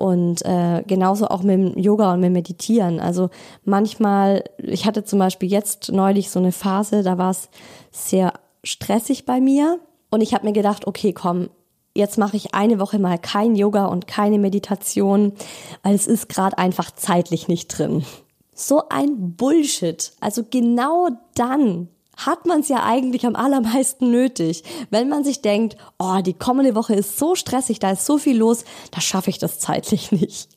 [0.00, 3.00] Und äh, genauso auch mit dem Yoga und mit Meditieren.
[3.00, 3.28] Also
[3.66, 7.50] manchmal, ich hatte zum Beispiel jetzt neulich so eine Phase, da war es
[7.90, 8.32] sehr
[8.64, 9.78] stressig bei mir.
[10.10, 11.50] Und ich habe mir gedacht, okay, komm,
[11.94, 15.34] jetzt mache ich eine Woche mal kein Yoga und keine Meditation,
[15.82, 18.02] weil es ist gerade einfach zeitlich nicht drin.
[18.54, 20.12] So ein Bullshit.
[20.20, 21.88] Also genau dann
[22.26, 24.64] hat man es ja eigentlich am allermeisten nötig.
[24.90, 28.36] Wenn man sich denkt, oh, die kommende Woche ist so stressig, da ist so viel
[28.36, 30.48] los, da schaffe ich das zeitlich nicht.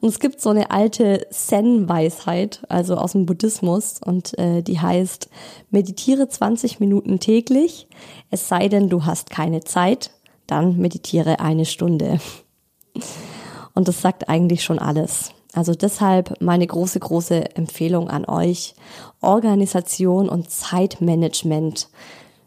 [0.00, 5.28] Und es gibt so eine alte Zen-Weisheit, also aus dem Buddhismus, und äh, die heißt,
[5.70, 7.86] meditiere 20 Minuten täglich,
[8.30, 10.10] es sei denn, du hast keine Zeit,
[10.46, 12.18] dann meditiere eine Stunde.
[13.74, 15.32] Und das sagt eigentlich schon alles.
[15.54, 18.74] Also deshalb meine große, große Empfehlung an euch.
[19.20, 21.88] Organisation und Zeitmanagement.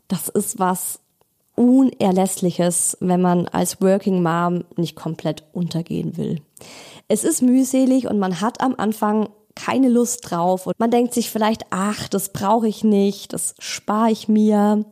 [0.07, 0.99] Das ist was
[1.55, 6.41] Unerlässliches, wenn man als Working Mom nicht komplett untergehen will.
[7.07, 11.29] Es ist mühselig und man hat am Anfang keine Lust drauf und man denkt sich
[11.29, 14.83] vielleicht, ach, das brauche ich nicht, das spare ich mir.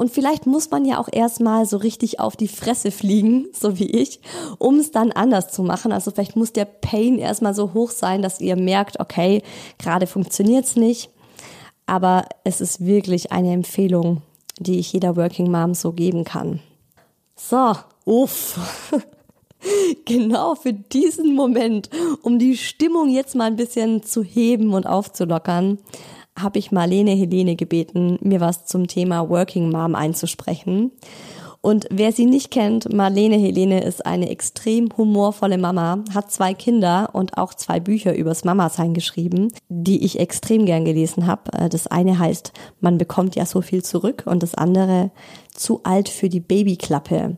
[0.00, 3.90] Und vielleicht muss man ja auch erstmal so richtig auf die Fresse fliegen, so wie
[3.90, 4.20] ich,
[4.56, 5.92] um es dann anders zu machen.
[5.92, 9.42] Also vielleicht muss der Pain erstmal so hoch sein, dass ihr merkt, okay,
[9.76, 11.10] gerade funktioniert's nicht.
[11.84, 14.22] Aber es ist wirklich eine Empfehlung,
[14.58, 16.60] die ich jeder Working Mom so geben kann.
[17.36, 17.74] So,
[18.06, 18.58] uff.
[20.06, 21.90] genau für diesen Moment,
[22.22, 25.76] um die Stimmung jetzt mal ein bisschen zu heben und aufzulockern,
[26.42, 30.92] habe ich Marlene Helene gebeten, mir was zum Thema Working Mom einzusprechen.
[31.62, 37.10] Und wer sie nicht kennt, Marlene Helene ist eine extrem humorvolle Mama, hat zwei Kinder
[37.12, 41.52] und auch zwei Bücher übers Mama-Sein geschrieben, die ich extrem gern gelesen habe.
[41.52, 45.10] Äh, das eine heißt, man bekommt ja so viel zurück und das andere,
[45.54, 47.36] zu alt für die Babyklappe.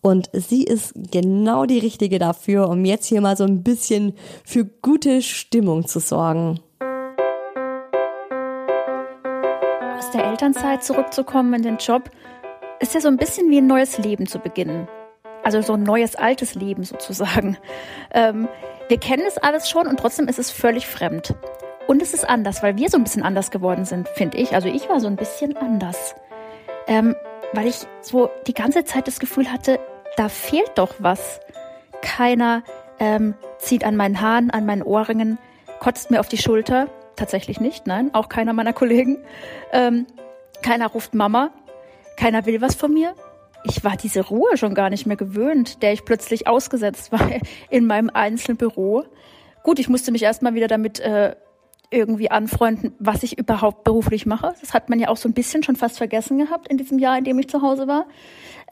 [0.00, 4.14] Und sie ist genau die Richtige dafür, um jetzt hier mal so ein bisschen
[4.44, 6.58] für gute Stimmung zu sorgen.
[10.12, 12.10] Der Elternzeit zurückzukommen in den Job,
[12.80, 14.88] ist ja so ein bisschen wie ein neues Leben zu beginnen.
[15.42, 17.56] Also so ein neues altes Leben sozusagen.
[18.12, 18.48] Ähm,
[18.88, 21.34] wir kennen es alles schon und trotzdem ist es völlig fremd.
[21.86, 24.54] Und es ist anders, weil wir so ein bisschen anders geworden sind, finde ich.
[24.54, 26.14] Also ich war so ein bisschen anders.
[26.86, 27.14] Ähm,
[27.52, 29.78] weil ich so die ganze Zeit das Gefühl hatte,
[30.16, 31.40] da fehlt doch was.
[32.00, 32.62] Keiner
[32.98, 35.38] ähm, zieht an meinen Haaren, an meinen Ohrringen,
[35.80, 39.18] kotzt mir auf die Schulter tatsächlich nicht, nein, auch keiner meiner Kollegen.
[39.72, 40.06] Ähm,
[40.62, 41.50] keiner ruft Mama,
[42.16, 43.14] keiner will was von mir.
[43.64, 47.28] Ich war diese Ruhe schon gar nicht mehr gewöhnt, der ich plötzlich ausgesetzt war
[47.70, 49.04] in meinem einzelnen Büro.
[49.62, 51.36] Gut, ich musste mich erstmal wieder damit äh,
[51.92, 54.54] irgendwie anfreunden, was ich überhaupt beruflich mache.
[54.60, 57.18] Das hat man ja auch so ein bisschen schon fast vergessen gehabt in diesem Jahr,
[57.18, 58.06] in dem ich zu Hause war.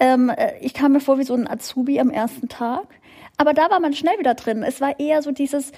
[0.01, 2.86] Ähm, äh, ich kam mir vor wie so ein Azubi am ersten Tag.
[3.36, 4.62] Aber da war man schnell wieder drin.
[4.62, 5.72] Es war eher so dieses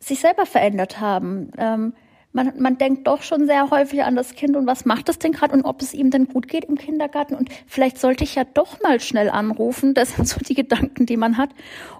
[0.00, 1.50] sich selber verändert haben.
[1.58, 1.92] Ähm,
[2.32, 5.32] man, man denkt doch schon sehr häufig an das Kind und was macht es denn
[5.32, 8.44] gerade und ob es ihm denn gut geht im Kindergarten und vielleicht sollte ich ja
[8.44, 9.94] doch mal schnell anrufen.
[9.94, 11.50] Das sind so die Gedanken, die man hat.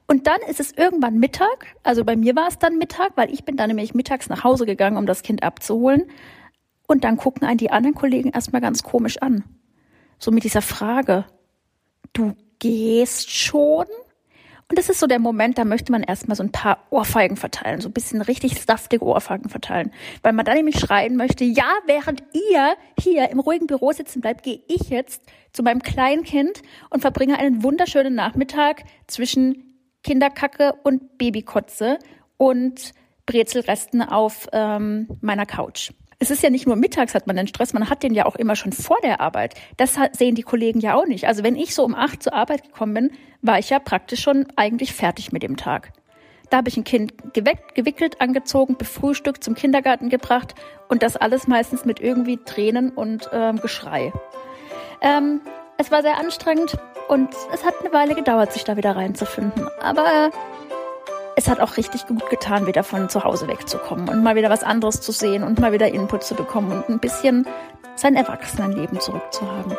[0.07, 1.75] Und dann ist es irgendwann Mittag.
[1.83, 4.67] Also bei mir war es dann Mittag, weil ich bin dann nämlich mittags nach Hause
[4.67, 6.05] gegangen, um das Kind abzuholen.
[6.87, 9.45] Und dann gucken einen die anderen Kollegen erstmal ganz komisch an.
[10.19, 11.25] So mit dieser Frage.
[12.13, 13.87] Du gehst schon?
[14.71, 17.81] Und das ist so der Moment, da möchte man erstmal so ein paar Ohrfeigen verteilen,
[17.81, 19.91] so ein bisschen richtig saftige Ohrfeigen verteilen.
[20.23, 24.43] Weil man dann nämlich schreien möchte, ja, während ihr hier im ruhigen Büro sitzen bleibt,
[24.43, 26.61] gehe ich jetzt zu meinem kleinen Kind
[26.91, 31.99] und verbringe einen wunderschönen Nachmittag zwischen Kinderkacke und Babykotze
[32.37, 32.93] und
[33.29, 37.72] Brezelresten auf ähm, meiner Couch es ist ja nicht nur mittags hat man den Stress,
[37.72, 39.55] man hat den ja auch immer schon vor der Arbeit.
[39.76, 41.29] Das sehen die Kollegen ja auch nicht.
[41.29, 43.11] Also wenn ich so um acht zur Arbeit gekommen bin,
[43.41, 45.93] war ich ja praktisch schon eigentlich fertig mit dem Tag.
[46.51, 50.55] Da habe ich ein Kind geweckt, gewickelt, angezogen, befrühstückt, zum Kindergarten gebracht
[50.89, 54.12] und das alles meistens mit irgendwie Tränen und ähm, Geschrei.
[55.03, 55.41] Ähm,
[55.76, 59.68] es war sehr anstrengend und es hat eine Weile gedauert, sich da wieder reinzufinden.
[59.81, 60.31] Aber
[61.39, 64.64] es hat auch richtig gut getan, wieder von zu Hause wegzukommen und mal wieder was
[64.64, 67.47] anderes zu sehen und mal wieder Input zu bekommen und ein bisschen
[67.95, 69.76] sein Erwachsenenleben zurückzuhaben.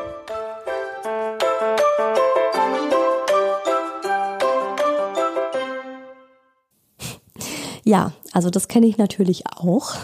[7.83, 9.95] Ja, also das kenne ich natürlich auch.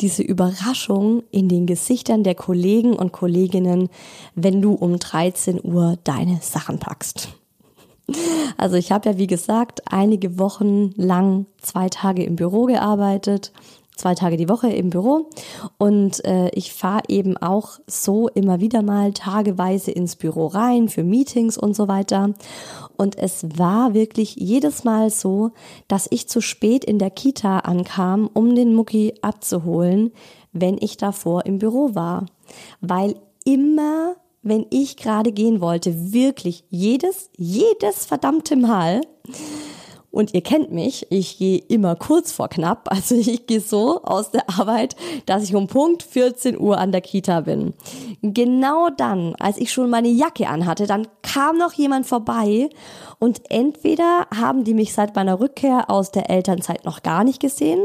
[0.00, 3.90] Diese Überraschung in den Gesichtern der Kollegen und Kolleginnen,
[4.34, 7.37] wenn du um 13 Uhr deine Sachen packst.
[8.56, 13.52] Also ich habe ja, wie gesagt, einige Wochen lang zwei Tage im Büro gearbeitet,
[13.98, 15.28] zwei Tage die Woche im Büro
[15.76, 21.02] und äh, ich fahre eben auch so immer wieder mal tageweise ins Büro rein für
[21.02, 22.32] Meetings und so weiter.
[22.96, 25.50] Und es war wirklich jedes Mal so,
[25.88, 30.12] dass ich zu spät in der Kita ankam, um den Mucki abzuholen,
[30.52, 32.26] wenn ich davor im Büro war,
[32.80, 34.16] weil immer
[34.48, 39.00] wenn ich gerade gehen wollte, wirklich jedes, jedes verdammte Mal
[40.10, 42.88] Und ihr kennt mich, ich gehe immer kurz vor knapp.
[42.98, 44.96] Also ich gehe so aus der Arbeit,
[45.26, 47.74] dass ich um Punkt 14 Uhr an der Kita bin.
[48.22, 52.70] Genau dann, als ich schon meine Jacke anhatte, dann kam noch jemand vorbei
[53.18, 57.84] und entweder haben die mich seit meiner Rückkehr aus der Elternzeit noch gar nicht gesehen,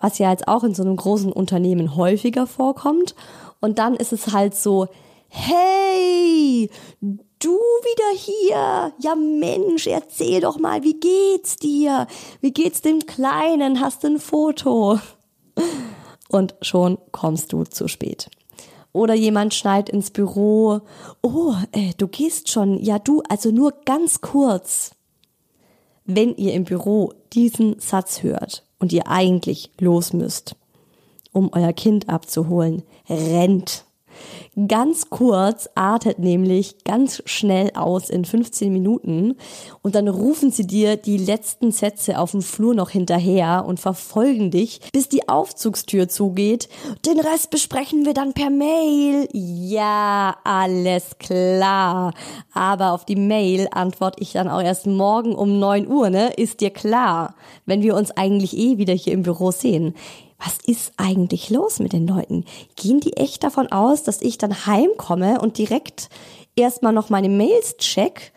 [0.00, 3.14] was ja jetzt auch in so einem großen Unternehmen häufiger vorkommt.
[3.60, 4.88] Und dann ist es halt so,
[5.30, 6.68] hey,
[7.00, 8.92] du wieder hier?
[9.00, 12.06] Ja Mensch, erzähl doch mal, wie geht's dir?
[12.40, 13.80] Wie geht's dem Kleinen?
[13.80, 14.98] Hast du ein Foto?
[16.28, 18.28] Und schon kommst du zu spät.
[18.92, 20.80] Oder jemand schneit ins Büro,
[21.22, 24.90] oh, äh, du gehst schon, ja du, also nur ganz kurz.
[26.04, 30.56] Wenn ihr im Büro diesen Satz hört und ihr eigentlich los müsst,
[31.32, 33.84] um euer Kind abzuholen, rennt
[34.68, 39.36] Ganz kurz artet nämlich ganz schnell aus in 15 Minuten
[39.82, 44.50] und dann rufen sie dir die letzten Sätze auf dem Flur noch hinterher und verfolgen
[44.50, 46.68] dich, bis die Aufzugstür zugeht.
[47.06, 49.28] Den Rest besprechen wir dann per Mail.
[49.32, 52.12] Ja, alles klar.
[52.52, 56.32] Aber auf die Mail antworte ich dann auch erst morgen um 9 Uhr, ne?
[56.36, 57.34] Ist dir klar,
[57.66, 59.94] wenn wir uns eigentlich eh wieder hier im Büro sehen
[60.42, 62.44] was ist eigentlich los mit den Leuten?
[62.76, 66.08] Gehen die echt davon aus, dass ich dann heimkomme und direkt
[66.56, 68.32] erstmal noch meine Mails check?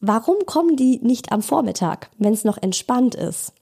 [0.00, 3.52] Warum kommen die nicht am Vormittag, wenn es noch entspannt ist?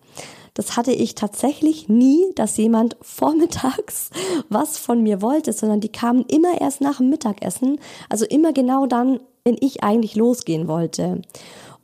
[0.54, 4.10] Das hatte ich tatsächlich nie, dass jemand vormittags
[4.48, 8.86] was von mir wollte, sondern die kamen immer erst nach dem Mittagessen, also immer genau
[8.86, 11.22] dann, wenn ich eigentlich losgehen wollte.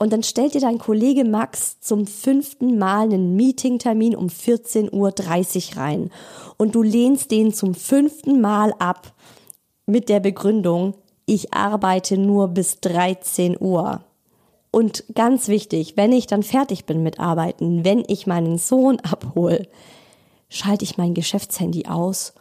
[0.03, 5.76] Und dann stellt dir dein Kollege Max zum fünften Mal einen Meetingtermin um 14.30 Uhr
[5.76, 6.11] rein.
[6.57, 9.12] Und du lehnst den zum fünften Mal ab
[9.84, 10.94] mit der Begründung,
[11.26, 14.01] ich arbeite nur bis 13 Uhr.
[14.70, 19.68] Und ganz wichtig, wenn ich dann fertig bin mit Arbeiten, wenn ich meinen Sohn abhole,
[20.48, 22.32] schalte ich mein Geschäftshandy aus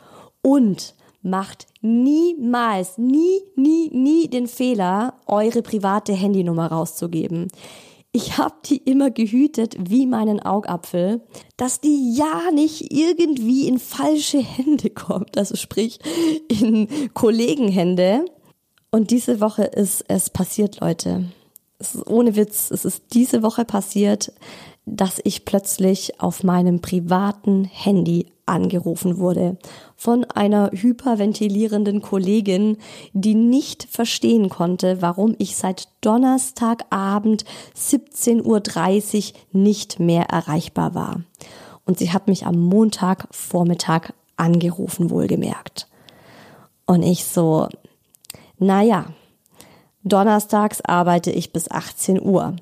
[0.42, 7.48] und macht niemals, nie, nie, nie den Fehler, eure private Handynummer rauszugeben.
[8.12, 11.22] Ich habe die immer gehütet wie meinen Augapfel,
[11.58, 16.00] dass die ja nicht irgendwie in falsche Hände kommt, also sprich
[16.48, 18.26] in Kollegenhände.
[18.90, 21.26] Und diese Woche ist es passiert, Leute.
[21.78, 24.34] Es ist ohne Witz, es ist diese Woche passiert,
[24.88, 29.58] dass ich plötzlich auf meinem privaten Handy angerufen wurde
[29.96, 32.78] von einer hyperventilierenden Kollegin,
[33.14, 37.46] die nicht verstehen konnte, warum ich seit Donnerstagabend
[37.78, 41.22] 17.30 Uhr nicht mehr erreichbar war.
[41.86, 45.88] Und sie hat mich am Montagvormittag angerufen, wohlgemerkt.
[46.86, 47.68] Und ich so,
[48.58, 49.06] naja,
[50.04, 52.56] donnerstags arbeite ich bis 18 Uhr.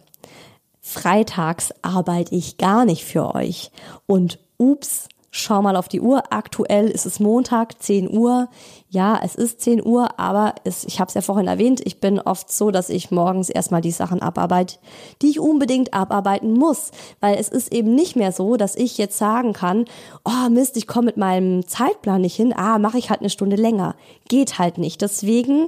[0.81, 3.71] Freitags arbeite ich gar nicht für euch.
[4.05, 6.23] Und ups, schau mal auf die Uhr.
[6.31, 8.49] Aktuell ist es Montag, 10 Uhr.
[8.89, 12.19] Ja, es ist 10 Uhr, aber es, ich habe es ja vorhin erwähnt, ich bin
[12.19, 14.77] oft so, dass ich morgens erstmal die Sachen abarbeite,
[15.21, 16.91] die ich unbedingt abarbeiten muss.
[17.19, 19.85] Weil es ist eben nicht mehr so, dass ich jetzt sagen kann,
[20.25, 23.57] oh Mist, ich komme mit meinem Zeitplan nicht hin, ah, mache ich halt eine Stunde
[23.57, 23.95] länger.
[24.29, 25.01] Geht halt nicht.
[25.01, 25.67] Deswegen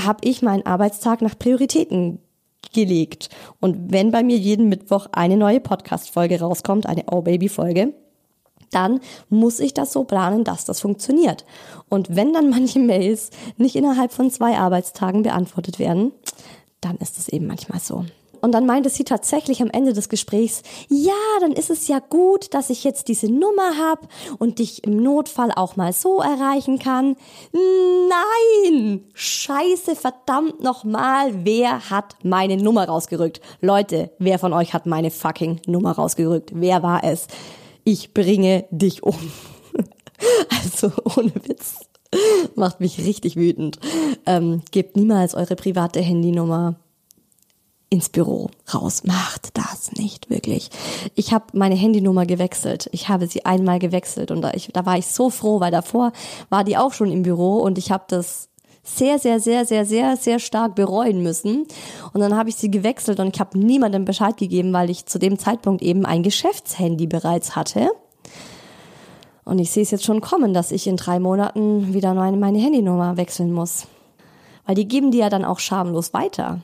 [0.00, 2.18] habe ich meinen Arbeitstag nach Prioritäten
[2.72, 3.28] gelegt.
[3.60, 7.94] Und wenn bei mir jeden Mittwoch eine neue Podcast-Folge rauskommt, eine Oh Baby-Folge,
[8.70, 11.44] dann muss ich das so planen, dass das funktioniert.
[11.88, 16.12] Und wenn dann manche Mails nicht innerhalb von zwei Arbeitstagen beantwortet werden,
[16.80, 18.04] dann ist es eben manchmal so.
[18.40, 22.54] Und dann meinte sie tatsächlich am Ende des Gesprächs, ja, dann ist es ja gut,
[22.54, 24.06] dass ich jetzt diese Nummer habe
[24.38, 27.16] und dich im Notfall auch mal so erreichen kann.
[27.52, 29.04] Nein!
[29.14, 33.40] Scheiße, verdammt nochmal, wer hat meine Nummer rausgerückt?
[33.60, 36.52] Leute, wer von euch hat meine fucking Nummer rausgerückt?
[36.54, 37.26] Wer war es?
[37.86, 39.14] Ich bringe dich um.
[40.50, 41.76] also ohne Witz.
[42.56, 43.78] Macht mich richtig wütend.
[44.26, 46.74] Ähm, gebt niemals eure private Handynummer
[47.88, 49.04] ins Büro raus.
[49.04, 50.70] Macht das nicht, wirklich.
[51.14, 52.88] Ich habe meine Handynummer gewechselt.
[52.90, 56.12] Ich habe sie einmal gewechselt und da, ich, da war ich so froh, weil davor
[56.48, 58.48] war die auch schon im Büro und ich habe das
[58.86, 61.66] sehr, sehr, sehr, sehr, sehr, sehr stark bereuen müssen.
[62.12, 65.18] Und dann habe ich sie gewechselt und ich habe niemandem Bescheid gegeben, weil ich zu
[65.18, 67.90] dem Zeitpunkt eben ein Geschäftshandy bereits hatte.
[69.44, 72.58] Und ich sehe es jetzt schon kommen, dass ich in drei Monaten wieder meine, meine
[72.58, 73.86] Handynummer wechseln muss.
[74.64, 76.62] Weil die geben die ja dann auch schamlos weiter.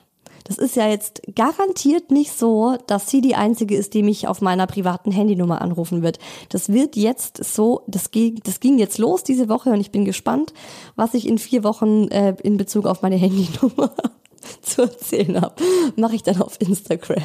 [0.53, 4.43] Das ist ja jetzt garantiert nicht so, dass sie die einzige ist, die mich auf
[4.43, 6.19] meiner privaten Handynummer anrufen wird.
[6.51, 10.05] Das wird jetzt so, das ging, das ging jetzt los diese Woche und ich bin
[10.05, 10.53] gespannt,
[10.95, 13.95] was ich in vier Wochen äh, in Bezug auf meine Handynummer
[14.61, 15.55] zu erzählen habe,
[15.97, 17.23] mache ich dann auf Instagram.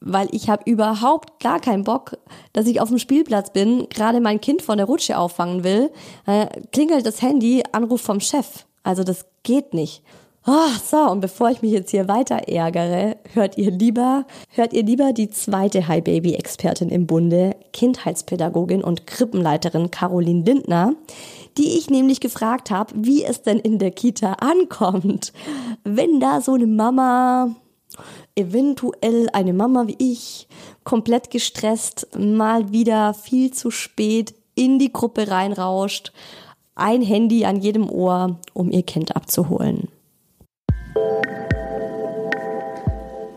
[0.00, 2.18] Weil ich habe überhaupt gar keinen Bock,
[2.52, 5.92] dass ich auf dem Spielplatz bin, gerade mein Kind von der Rutsche auffangen will,
[6.26, 8.66] äh, klingelt das Handy, Anruf vom Chef.
[8.82, 10.02] Also das geht nicht.
[10.46, 14.82] Oh, so, und bevor ich mich jetzt hier weiter ärgere, hört ihr lieber, hört ihr
[14.82, 20.96] lieber die zweite High Baby Expertin im Bunde, Kindheitspädagogin und Krippenleiterin Caroline Lindner,
[21.56, 25.32] die ich nämlich gefragt habe, wie es denn in der Kita ankommt,
[25.82, 27.56] wenn da so eine Mama,
[28.36, 30.46] eventuell eine Mama wie ich,
[30.84, 36.12] komplett gestresst, mal wieder viel zu spät in die Gruppe reinrauscht,
[36.74, 39.88] ein Handy an jedem Ohr, um ihr Kind abzuholen.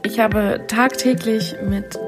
[0.04, 2.00] Ich habe tagtäglich mit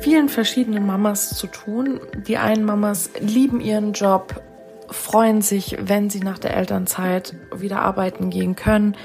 [0.00, 2.00] vielen verschiedenen Mamas zu tun.
[2.26, 4.42] Die einen Mamas lieben ihren Job,
[4.90, 8.96] freuen sich, wenn sie nach der Elternzeit wieder arbeiten gehen können,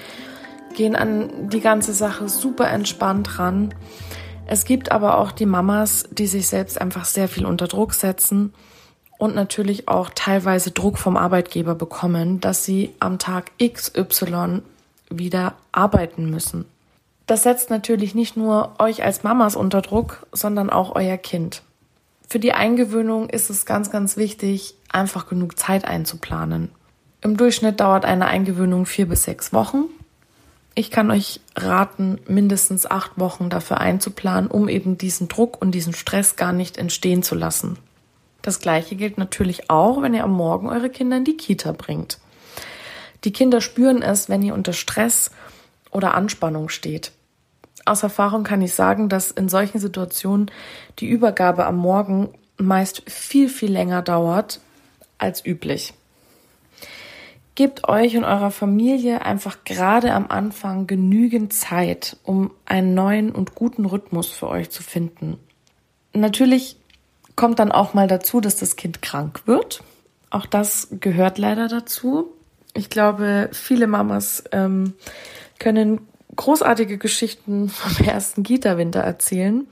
[0.75, 3.73] gehen an die ganze Sache super entspannt ran.
[4.47, 8.53] Es gibt aber auch die Mamas, die sich selbst einfach sehr viel unter Druck setzen
[9.17, 14.61] und natürlich auch teilweise Druck vom Arbeitgeber bekommen, dass sie am Tag XY
[15.09, 16.65] wieder arbeiten müssen.
[17.25, 21.61] Das setzt natürlich nicht nur euch als Mamas unter Druck, sondern auch euer Kind.
[22.29, 26.71] Für die Eingewöhnung ist es ganz, ganz wichtig, einfach genug Zeit einzuplanen.
[27.21, 29.85] Im Durchschnitt dauert eine Eingewöhnung vier bis sechs Wochen.
[30.75, 35.93] Ich kann euch raten, mindestens acht Wochen dafür einzuplanen, um eben diesen Druck und diesen
[35.93, 37.79] Stress gar nicht entstehen zu lassen.
[38.41, 42.19] Das gleiche gilt natürlich auch, wenn ihr am Morgen eure Kinder in die Kita bringt.
[43.23, 45.31] Die Kinder spüren es, wenn ihr unter Stress
[45.91, 47.11] oder Anspannung steht.
[47.85, 50.51] Aus Erfahrung kann ich sagen, dass in solchen Situationen
[50.99, 54.59] die Übergabe am Morgen meist viel, viel länger dauert
[55.17, 55.93] als üblich.
[57.55, 63.55] Gebt euch und eurer Familie einfach gerade am Anfang genügend Zeit, um einen neuen und
[63.55, 65.39] guten Rhythmus für euch zu finden.
[66.13, 66.77] Natürlich
[67.35, 69.81] kommt dann auch mal dazu, dass das Kind krank wird.
[70.29, 72.31] Auch das gehört leider dazu.
[72.77, 74.93] Ich glaube, viele Mamas ähm,
[75.57, 79.67] können großartige Geschichten vom ersten Kita-Winter erzählen.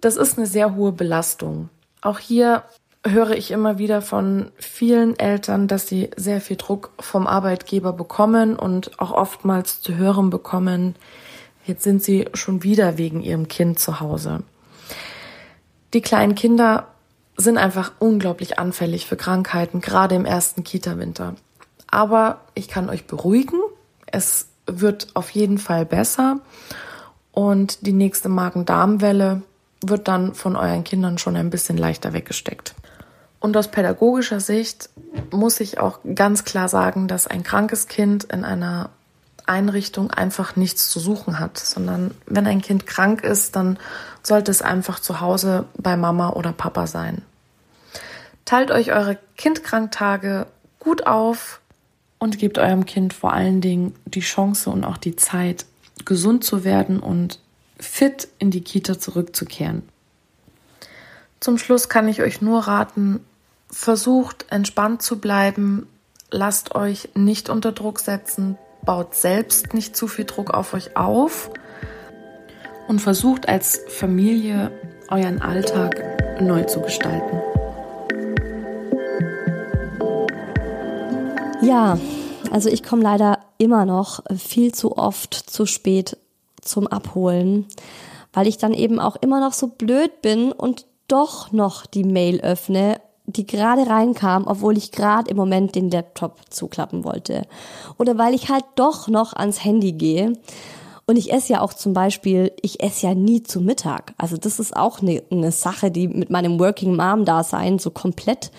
[0.00, 1.68] Das ist eine sehr hohe Belastung.
[2.00, 2.64] Auch hier
[3.06, 8.56] höre ich immer wieder von vielen Eltern, dass sie sehr viel Druck vom Arbeitgeber bekommen
[8.56, 10.96] und auch oftmals zu hören bekommen,
[11.64, 14.42] jetzt sind sie schon wieder wegen ihrem Kind zu Hause.
[15.92, 16.88] Die kleinen Kinder
[17.36, 21.36] sind einfach unglaublich anfällig für Krankheiten, gerade im ersten Kita-Winter.
[21.94, 23.60] Aber ich kann euch beruhigen,
[24.06, 26.40] es wird auf jeden Fall besser
[27.30, 29.42] und die nächste Magen-Darm-Welle
[29.80, 32.74] wird dann von euren Kindern schon ein bisschen leichter weggesteckt.
[33.38, 34.90] Und aus pädagogischer Sicht
[35.30, 38.90] muss ich auch ganz klar sagen, dass ein krankes Kind in einer
[39.46, 43.78] Einrichtung einfach nichts zu suchen hat, sondern wenn ein Kind krank ist, dann
[44.24, 47.22] sollte es einfach zu Hause bei Mama oder Papa sein.
[48.46, 50.48] Teilt euch eure Kindkranktage
[50.80, 51.60] gut auf,
[52.24, 55.66] und gebt eurem Kind vor allen Dingen die Chance und auch die Zeit,
[56.06, 57.38] gesund zu werden und
[57.78, 59.82] fit in die Kita zurückzukehren.
[61.38, 63.20] Zum Schluss kann ich euch nur raten,
[63.70, 65.86] versucht entspannt zu bleiben,
[66.30, 68.56] lasst euch nicht unter Druck setzen,
[68.86, 71.50] baut selbst nicht zu viel Druck auf euch auf
[72.88, 74.70] und versucht als Familie
[75.10, 77.53] euren Alltag neu zu gestalten.
[81.64, 81.98] Ja,
[82.50, 86.18] also ich komme leider immer noch viel zu oft zu spät
[86.60, 87.66] zum Abholen,
[88.34, 92.40] weil ich dann eben auch immer noch so blöd bin und doch noch die Mail
[92.40, 97.46] öffne, die gerade reinkam, obwohl ich gerade im Moment den Laptop zuklappen wollte.
[97.98, 100.34] Oder weil ich halt doch noch ans Handy gehe.
[101.06, 104.14] Und ich esse ja auch zum Beispiel, ich esse ja nie zu Mittag.
[104.18, 108.50] Also das ist auch eine, eine Sache, die mit meinem Working Mom Dasein so komplett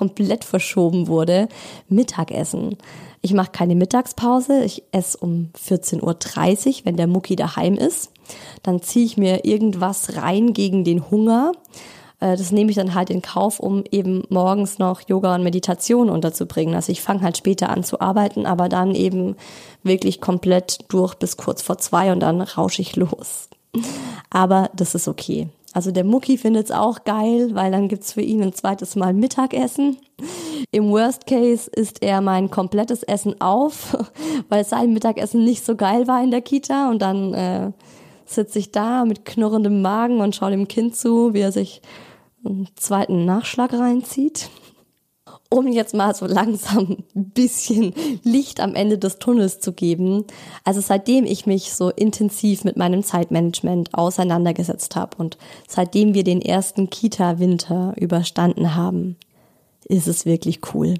[0.00, 1.46] komplett verschoben wurde,
[1.90, 2.78] Mittagessen.
[3.20, 8.10] Ich mache keine Mittagspause, ich esse um 14.30 Uhr, wenn der Mucki daheim ist.
[8.62, 11.52] Dann ziehe ich mir irgendwas rein gegen den Hunger.
[12.18, 16.08] Äh, das nehme ich dann halt in Kauf, um eben morgens noch Yoga und Meditation
[16.08, 16.74] unterzubringen.
[16.74, 19.36] Also ich fange halt später an zu arbeiten, aber dann eben
[19.82, 23.50] wirklich komplett durch bis kurz vor zwei und dann rausche ich los.
[24.30, 25.50] Aber das ist okay.
[25.72, 29.14] Also der Mucki findet es auch geil, weil dann gibt's für ihn ein zweites Mal
[29.14, 29.98] Mittagessen.
[30.72, 33.96] Im Worst Case isst er mein komplettes Essen auf,
[34.48, 36.90] weil sein Mittagessen nicht so geil war in der Kita.
[36.90, 37.70] Und dann äh,
[38.26, 41.82] sitze ich da mit knurrendem Magen und schaue dem Kind zu, wie er sich
[42.44, 44.50] einen zweiten Nachschlag reinzieht.
[45.50, 47.92] Um jetzt mal so langsam ein bisschen
[48.22, 50.24] Licht am Ende des Tunnels zu geben.
[50.64, 55.36] Also seitdem ich mich so intensiv mit meinem Zeitmanagement auseinandergesetzt habe und
[55.68, 59.16] seitdem wir den ersten Kita-Winter überstanden haben,
[59.84, 60.94] ist es wirklich cool.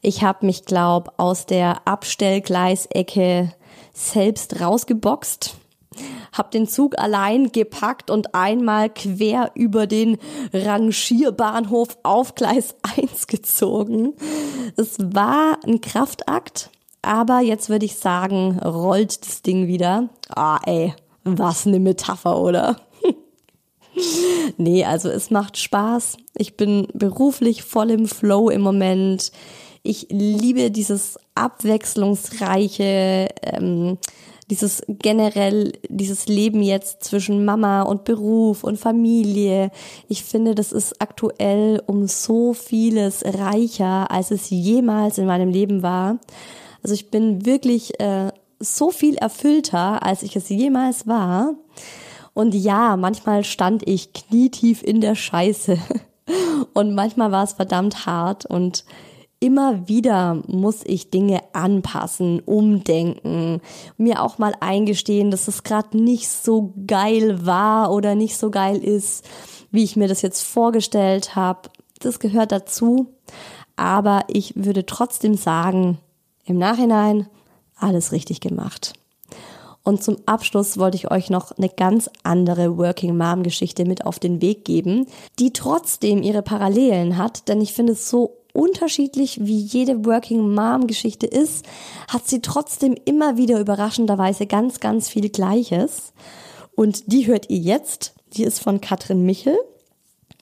[0.00, 3.52] Ich habe mich, glaub, aus der Abstellgleisecke
[3.92, 5.56] selbst rausgeboxt
[6.32, 10.18] hab den Zug allein gepackt und einmal quer über den
[10.52, 14.14] Rangierbahnhof auf Gleis 1 gezogen.
[14.76, 16.70] Es war ein Kraftakt,
[17.02, 20.08] aber jetzt würde ich sagen, rollt das Ding wieder.
[20.28, 20.94] Ah, ey,
[21.24, 22.76] was eine Metapher, oder?
[24.56, 26.16] nee, also es macht Spaß.
[26.36, 29.32] Ich bin beruflich voll im Flow im Moment.
[29.82, 33.98] Ich liebe dieses abwechslungsreiche, ähm,
[34.50, 39.70] dieses generell, dieses Leben jetzt zwischen Mama und Beruf und Familie.
[40.08, 45.82] Ich finde, das ist aktuell um so vieles reicher, als es jemals in meinem Leben
[45.82, 46.18] war.
[46.82, 48.30] Also ich bin wirklich äh,
[48.60, 51.54] so viel erfüllter, als ich es jemals war.
[52.32, 55.78] Und ja, manchmal stand ich knietief in der Scheiße.
[56.74, 58.84] Und manchmal war es verdammt hart und
[59.46, 63.60] immer wieder muss ich Dinge anpassen, umdenken,
[63.96, 68.76] mir auch mal eingestehen, dass es gerade nicht so geil war oder nicht so geil
[68.78, 69.24] ist,
[69.70, 71.70] wie ich mir das jetzt vorgestellt habe.
[72.00, 73.14] Das gehört dazu.
[73.76, 75.98] Aber ich würde trotzdem sagen,
[76.44, 77.28] im Nachhinein
[77.76, 78.94] alles richtig gemacht.
[79.84, 84.18] Und zum Abschluss wollte ich euch noch eine ganz andere Working Mom Geschichte mit auf
[84.18, 85.06] den Weg geben,
[85.38, 90.86] die trotzdem ihre Parallelen hat, denn ich finde es so unterschiedlich wie jede Working Mom
[90.86, 91.64] Geschichte ist,
[92.08, 96.12] hat sie trotzdem immer wieder überraschenderweise ganz, ganz viel Gleiches.
[96.74, 98.14] Und die hört ihr jetzt.
[98.32, 99.56] Die ist von Katrin Michel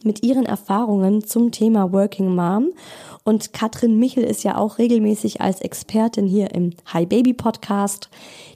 [0.05, 2.73] mit ihren Erfahrungen zum Thema Working Mom.
[3.25, 8.11] Und Katrin Michel ist ja auch regelmäßig als Expertin hier im Hi Baby Podcast.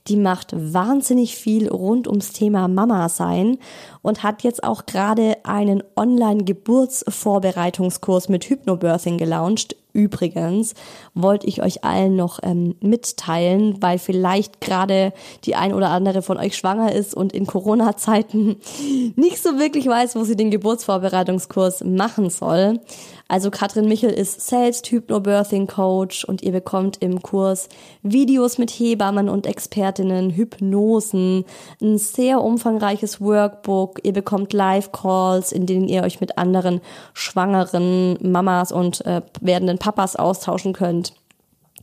[0.09, 3.59] Die macht wahnsinnig viel rund ums Thema Mama sein
[4.09, 9.77] und hat jetzt auch gerade einen Online-Geburtsvorbereitungskurs mit Hypnobirthing gelauncht.
[9.93, 10.73] Übrigens
[11.13, 15.13] wollte ich euch allen noch ähm, mitteilen, weil vielleicht gerade
[15.45, 18.57] die ein oder andere von euch schwanger ist und in Corona-Zeiten
[19.17, 22.81] nicht so wirklich weiß, wo sie den Geburtsvorbereitungskurs machen soll.
[23.31, 27.69] Also Katrin Michel ist selbst Hypnobirthing Coach und ihr bekommt im Kurs
[28.03, 31.45] Videos mit Hebammen und Expertinnen, Hypnosen,
[31.83, 33.98] ein sehr umfangreiches Workbook.
[34.03, 36.81] Ihr bekommt Live-Calls, in denen ihr euch mit anderen
[37.15, 41.13] schwangeren Mamas und äh, werdenden Papas austauschen könnt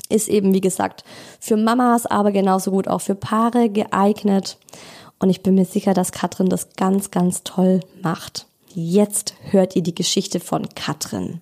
[0.10, 1.04] ist eben, wie gesagt,
[1.40, 4.58] für Mamas, aber genauso gut auch für Paare geeignet.
[5.20, 8.48] Und ich bin mir sicher, dass Katrin das ganz, ganz toll macht.
[8.74, 11.42] Jetzt hört ihr die Geschichte von Katrin.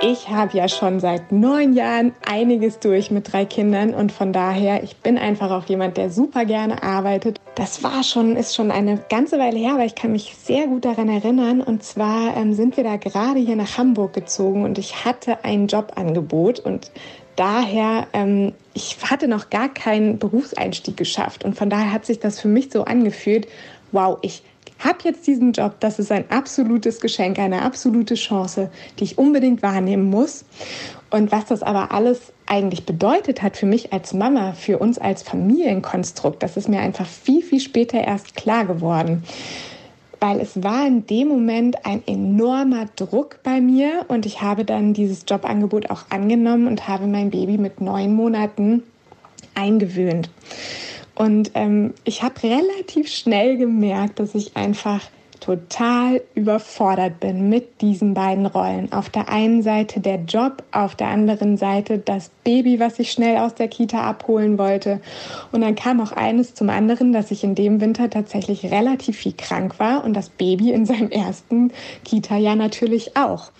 [0.00, 4.84] Ich habe ja schon seit neun Jahren einiges durch mit drei Kindern und von daher,
[4.84, 7.40] ich bin einfach auch jemand, der super gerne arbeitet.
[7.56, 10.84] Das war schon, ist schon eine ganze Weile her, aber ich kann mich sehr gut
[10.84, 11.60] daran erinnern.
[11.60, 15.66] Und zwar ähm, sind wir da gerade hier nach Hamburg gezogen und ich hatte ein
[15.66, 16.92] Jobangebot und
[17.34, 22.38] daher, ähm, ich hatte noch gar keinen Berufseinstieg geschafft und von daher hat sich das
[22.38, 23.48] für mich so angefühlt,
[23.90, 24.42] wow, ich
[24.78, 29.62] habe jetzt diesen Job, das ist ein absolutes Geschenk, eine absolute Chance, die ich unbedingt
[29.62, 30.44] wahrnehmen muss.
[31.10, 35.22] Und was das aber alles eigentlich bedeutet hat für mich als Mama, für uns als
[35.22, 39.22] Familienkonstrukt, das ist mir einfach viel, viel später erst klar geworden
[40.20, 44.92] weil es war in dem Moment ein enormer Druck bei mir und ich habe dann
[44.92, 48.82] dieses Jobangebot auch angenommen und habe mein Baby mit neun Monaten
[49.54, 50.30] eingewöhnt.
[51.18, 55.00] Und ähm, ich habe relativ schnell gemerkt, dass ich einfach
[55.40, 58.92] total überfordert bin mit diesen beiden Rollen.
[58.92, 63.38] Auf der einen Seite der Job, auf der anderen Seite das Baby, was ich schnell
[63.38, 65.00] aus der Kita abholen wollte.
[65.50, 69.34] Und dann kam auch eines zum anderen, dass ich in dem Winter tatsächlich relativ viel
[69.36, 71.72] krank war und das Baby in seinem ersten
[72.04, 73.50] Kita-Jahr natürlich auch.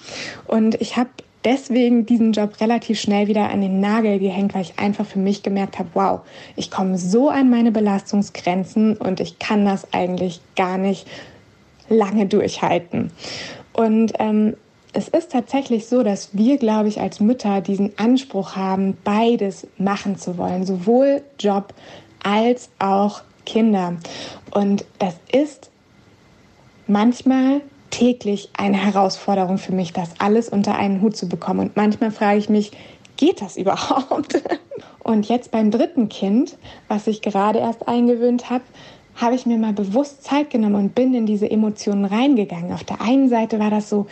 [0.46, 1.10] Und ich habe
[1.44, 5.42] deswegen diesen Job relativ schnell wieder an den Nagel gehängt, weil ich einfach für mich
[5.42, 6.20] gemerkt habe, wow,
[6.56, 11.06] ich komme so an meine Belastungsgrenzen und ich kann das eigentlich gar nicht
[11.88, 13.10] lange durchhalten.
[13.72, 14.56] Und ähm,
[14.92, 20.16] es ist tatsächlich so, dass wir, glaube ich, als Mütter diesen Anspruch haben, beides machen
[20.16, 21.74] zu wollen, sowohl Job
[22.22, 23.96] als auch Kinder.
[24.50, 25.70] Und das ist
[26.86, 27.60] manchmal
[27.90, 31.60] täglich eine Herausforderung für mich, das alles unter einen Hut zu bekommen.
[31.60, 32.72] Und manchmal frage ich mich,
[33.16, 34.42] geht das überhaupt?
[35.02, 36.56] Und jetzt beim dritten Kind,
[36.88, 38.64] was ich gerade erst eingewöhnt habe,
[39.16, 42.72] habe ich mir mal bewusst Zeit genommen und bin in diese Emotionen reingegangen.
[42.72, 44.06] Auf der einen Seite war das so,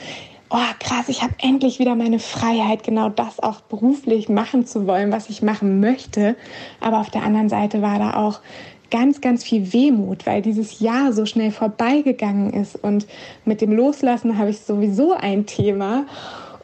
[0.51, 5.13] oh krass, ich habe endlich wieder meine Freiheit, genau das auch beruflich machen zu wollen,
[5.13, 6.37] was ich machen möchte.
[6.81, 8.41] Aber auf der anderen Seite war da auch
[8.91, 12.77] ganz, ganz viel Wehmut, weil dieses Jahr so schnell vorbeigegangen ist.
[12.77, 13.07] Und
[13.45, 16.07] mit dem Loslassen habe ich sowieso ein Thema.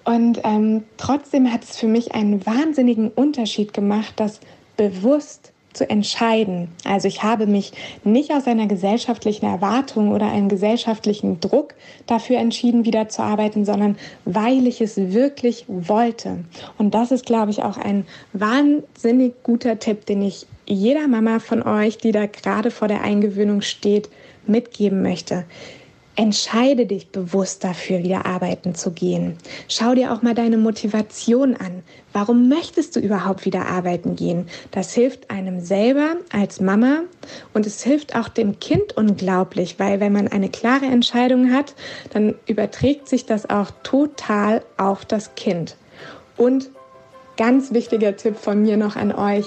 [0.05, 4.41] Und ähm, trotzdem hat es für mich einen wahnsinnigen Unterschied gemacht, das
[4.77, 6.69] bewusst zu entscheiden.
[6.85, 7.73] Also ich habe mich
[8.05, 11.75] nicht aus einer gesellschaftlichen Erwartung oder einem gesellschaftlichen Druck
[12.07, 16.45] dafür entschieden, wieder zu arbeiten, sondern weil ich es wirklich wollte.
[16.79, 21.63] Und das ist, glaube ich, auch ein wahnsinnig guter Tipp, den ich jeder Mama von
[21.63, 24.09] euch, die da gerade vor der Eingewöhnung steht,
[24.47, 25.45] mitgeben möchte.
[26.15, 29.39] Entscheide dich bewusst dafür, wieder arbeiten zu gehen.
[29.69, 31.83] Schau dir auch mal deine Motivation an.
[32.13, 34.47] Warum möchtest du überhaupt wieder arbeiten gehen?
[34.73, 37.01] Das hilft einem selber als Mama
[37.55, 41.75] und es hilft auch dem Kind unglaublich, weil wenn man eine klare Entscheidung hat,
[42.13, 45.77] dann überträgt sich das auch total auf das Kind.
[46.37, 46.69] Und
[47.39, 49.47] ganz wichtiger Tipp von mir noch an euch,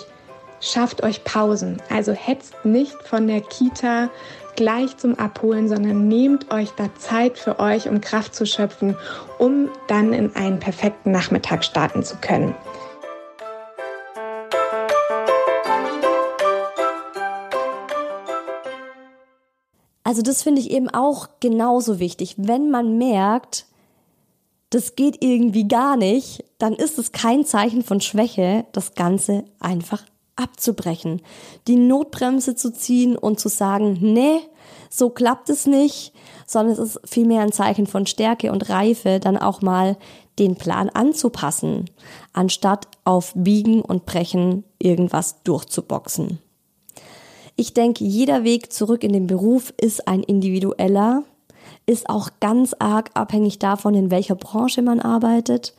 [0.62, 1.78] schafft euch Pausen.
[1.92, 4.10] Also hetzt nicht von der Kita
[4.56, 8.96] gleich zum Abholen, sondern nehmt euch da Zeit für euch, um Kraft zu schöpfen,
[9.40, 12.56] um dann in einen perfekten Nachmittag starten zu können.
[20.04, 22.36] Also das finde ich eben auch genauso wichtig.
[22.38, 23.66] Wenn man merkt,
[24.70, 30.04] das geht irgendwie gar nicht, dann ist es kein Zeichen von Schwäche, das Ganze einfach
[30.36, 31.22] abzubrechen,
[31.68, 34.40] die Notbremse zu ziehen und zu sagen, nee,
[34.90, 36.14] so klappt es nicht,
[36.46, 39.98] sondern es ist vielmehr ein Zeichen von Stärke und Reife, dann auch mal
[40.40, 41.90] den Plan anzupassen,
[42.34, 46.40] anstatt auf Biegen und Brechen irgendwas durchzuboxen.
[47.56, 51.24] Ich denke, jeder Weg zurück in den Beruf ist ein individueller,
[51.86, 55.74] ist auch ganz arg abhängig davon, in welcher Branche man arbeitet.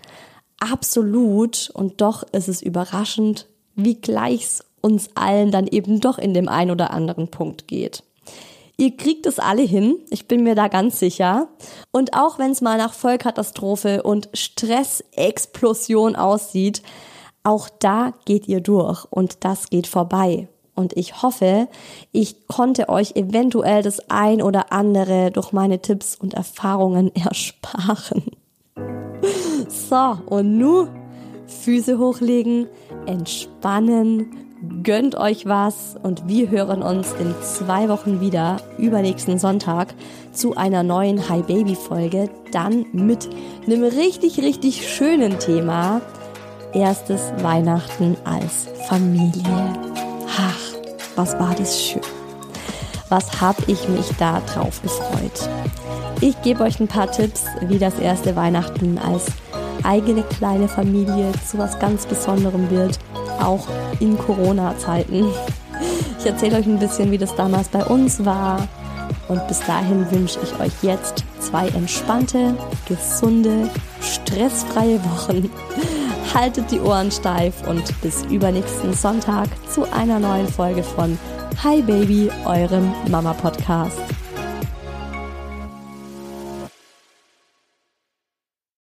[0.59, 1.70] Absolut.
[1.74, 3.46] Und doch ist es überraschend,
[3.76, 8.02] wie gleich es uns allen dann eben doch in dem ein oder anderen Punkt geht.
[8.78, 11.48] Ihr kriegt es alle hin, ich bin mir da ganz sicher.
[11.92, 16.82] Und auch wenn es mal nach Vollkatastrophe und Stressexplosion aussieht,
[17.42, 20.48] auch da geht ihr durch und das geht vorbei.
[20.74, 21.68] Und ich hoffe,
[22.12, 28.24] ich konnte euch eventuell das ein oder andere durch meine Tipps und Erfahrungen ersparen.
[29.68, 31.05] So, und nun
[31.47, 32.66] Füße hochlegen,
[33.07, 34.47] entspannen,
[34.82, 39.94] gönnt euch was und wir hören uns in zwei Wochen wieder, übernächsten Sonntag,
[40.32, 42.28] zu einer neuen Hi Baby Folge.
[42.53, 43.28] Dann mit
[43.66, 46.01] einem richtig, richtig schönen Thema.
[46.72, 49.72] Erstes Weihnachten als Familie.
[50.36, 50.61] Ach,
[51.14, 52.03] was war das schön.
[53.09, 55.49] Was hab ich mich da drauf gefreut.
[56.20, 59.26] Ich gebe euch ein paar Tipps, wie das erste Weihnachten als
[59.84, 62.98] eigene kleine Familie zu was ganz Besonderem wird,
[63.40, 63.66] auch
[64.00, 65.26] in Corona-Zeiten.
[66.18, 68.66] Ich erzähle euch ein bisschen, wie das damals bei uns war.
[69.28, 72.54] Und bis dahin wünsche ich euch jetzt zwei entspannte,
[72.86, 73.70] gesunde,
[74.00, 75.50] stressfreie Wochen.
[76.34, 81.18] Haltet die Ohren steif und bis übernächsten Sonntag zu einer neuen Folge von
[81.62, 84.15] Hi Baby, eurem Mama Podcast.